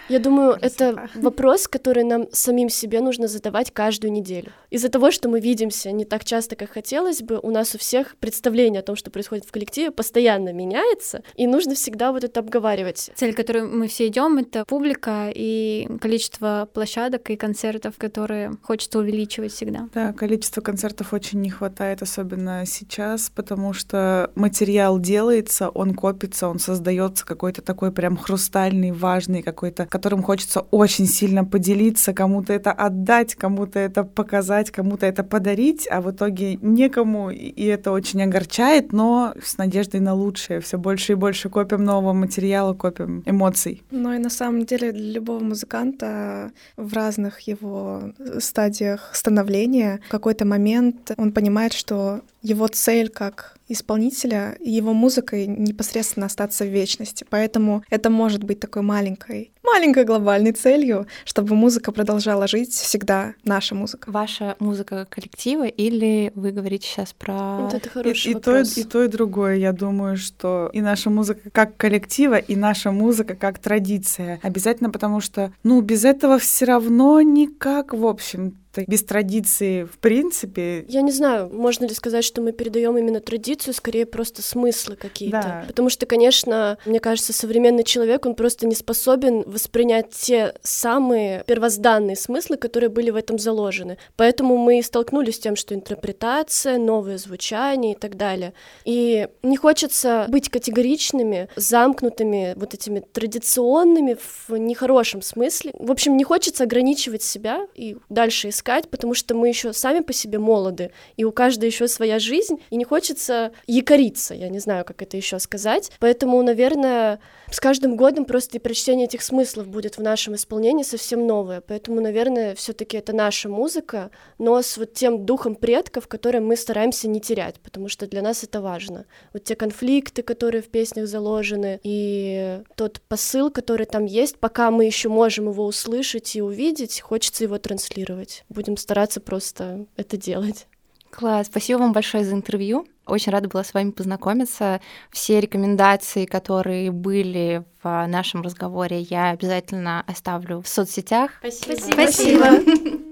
[0.10, 1.10] Я думаю, это Красота.
[1.16, 4.52] вопрос, который нам самим себе нужно задавать каждую неделю.
[4.70, 8.16] Из-за того, что мы видимся не так часто, как хотелось бы, у нас у всех
[8.18, 13.12] представление о том, что происходит в коллективе, постоянно меняется, и нужно всегда вот это обговаривать.
[13.16, 19.00] Цель, к которой мы все идем, это публика и количество площадок и концертов, которые хочется
[19.00, 19.88] увеличивать всегда.
[19.94, 26.60] Да, количество концертов очень не хватает, особенно сейчас, потому что материал делается, он копится, он
[26.60, 33.36] создается какой-то такой прям хрустальный, важный какой-то, которым хочется очень сильно поделиться, кому-то это отдать,
[33.36, 39.34] кому-то это показать, кому-то это подарить, а в итоге некому, и- это очень огорчает, но
[39.42, 40.60] с надеждой на лучшее.
[40.60, 43.84] Все больше и больше копим нового материала, копим эмоций.
[43.92, 50.46] Но и на самом деле для любого музыканта в разных его стадиях становления в какой-то
[50.46, 57.26] момент он понимает, что его цель как исполнителя и его музыкой непосредственно остаться в вечности.
[57.30, 63.74] Поэтому это может быть такой маленькой, маленькой глобальной целью, чтобы музыка продолжала жить всегда, наша
[63.74, 64.12] музыка.
[64.12, 67.62] Ваша музыка коллектива или вы говорите сейчас про...
[67.62, 68.78] Вот это хороший и то, и, вопрос.
[68.78, 69.56] и то, и другое.
[69.56, 74.40] Я думаю, что и наша музыка как коллектива, и наша музыка как традиция.
[74.44, 78.58] Обязательно, потому что, ну, без этого все равно никак, в общем
[78.88, 80.86] без традиции в принципе.
[80.88, 85.42] Я не знаю, можно ли сказать, что мы передаем именно традицию, скорее просто смыслы какие-то.
[85.42, 85.64] Да.
[85.68, 92.16] Потому что, конечно, мне кажется, современный человек, он просто не способен воспринять те самые первозданные
[92.16, 93.98] смыслы, которые были в этом заложены.
[94.16, 98.54] Поэтому мы столкнулись с тем, что интерпретация, новое звучание и так далее.
[98.86, 104.18] И не хочется быть категоричными, замкнутыми, вот этими традиционными
[104.48, 105.72] в нехорошем смысле.
[105.78, 110.14] В общем, не хочется ограничивать себя и дальше искать, потому что мы еще сами по
[110.14, 114.86] себе молоды, и у каждой еще своя жизнь, и не хочется якориться, я не знаю,
[114.86, 115.92] как это еще сказать.
[116.00, 117.20] Поэтому, наверное,
[117.52, 121.62] с каждым годом просто и прочтение этих смыслов будет в нашем исполнении совсем новое.
[121.62, 124.10] Поэтому, наверное, все-таки это наша музыка,
[124.40, 128.44] но с вот тем духом предков, который мы стараемся не терять, потому что для нас
[128.44, 129.06] это важно.
[129.34, 134.86] Вот те конфликты, которые в песнях заложены, и тот посыл, который там есть, пока мы
[134.86, 138.46] еще можем его услышать и увидеть, хочется его транслировать.
[138.54, 140.68] Будем стараться просто это делать.
[141.10, 142.88] Класс, спасибо вам большое за интервью.
[143.06, 144.82] Очень рада была с вами познакомиться.
[145.12, 151.32] Все рекомендации, которые были в нашем разговоре, я обязательно оставлю в соцсетях.
[151.40, 153.04] Спасибо.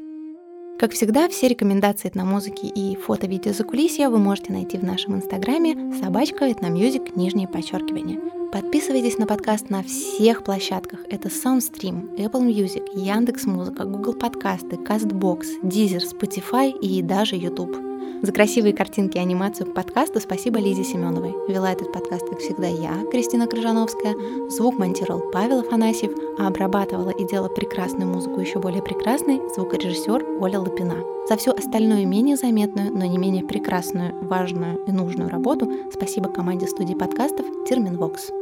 [0.82, 5.94] Как всегда, все рекомендации этномузыки и фото-видео за кулисья вы можете найти в нашем инстаграме
[6.02, 8.20] собачка этномьюзик, нижнее подчеркивание.
[8.52, 11.02] Подписывайтесь на подкаст на всех площадках.
[11.08, 17.91] Это SoundStream, Apple Music, Яндекс.Музыка, Google Подкасты, CastBox, Deezer, Spotify и даже YouTube.
[18.22, 21.34] За красивые картинки и анимацию к подкасту спасибо Лизе Семеновой.
[21.48, 24.16] Вела этот подкаст, как всегда, я, Кристина Крыжановская.
[24.48, 30.60] Звук монтировал Павел Афанасьев, а обрабатывала и делала прекрасную музыку еще более прекрасной звукорежиссер Оля
[30.60, 30.98] Лапина.
[31.28, 36.68] За всю остальную менее заметную, но не менее прекрасную, важную и нужную работу спасибо команде
[36.68, 38.41] студии подкастов Терминвокс.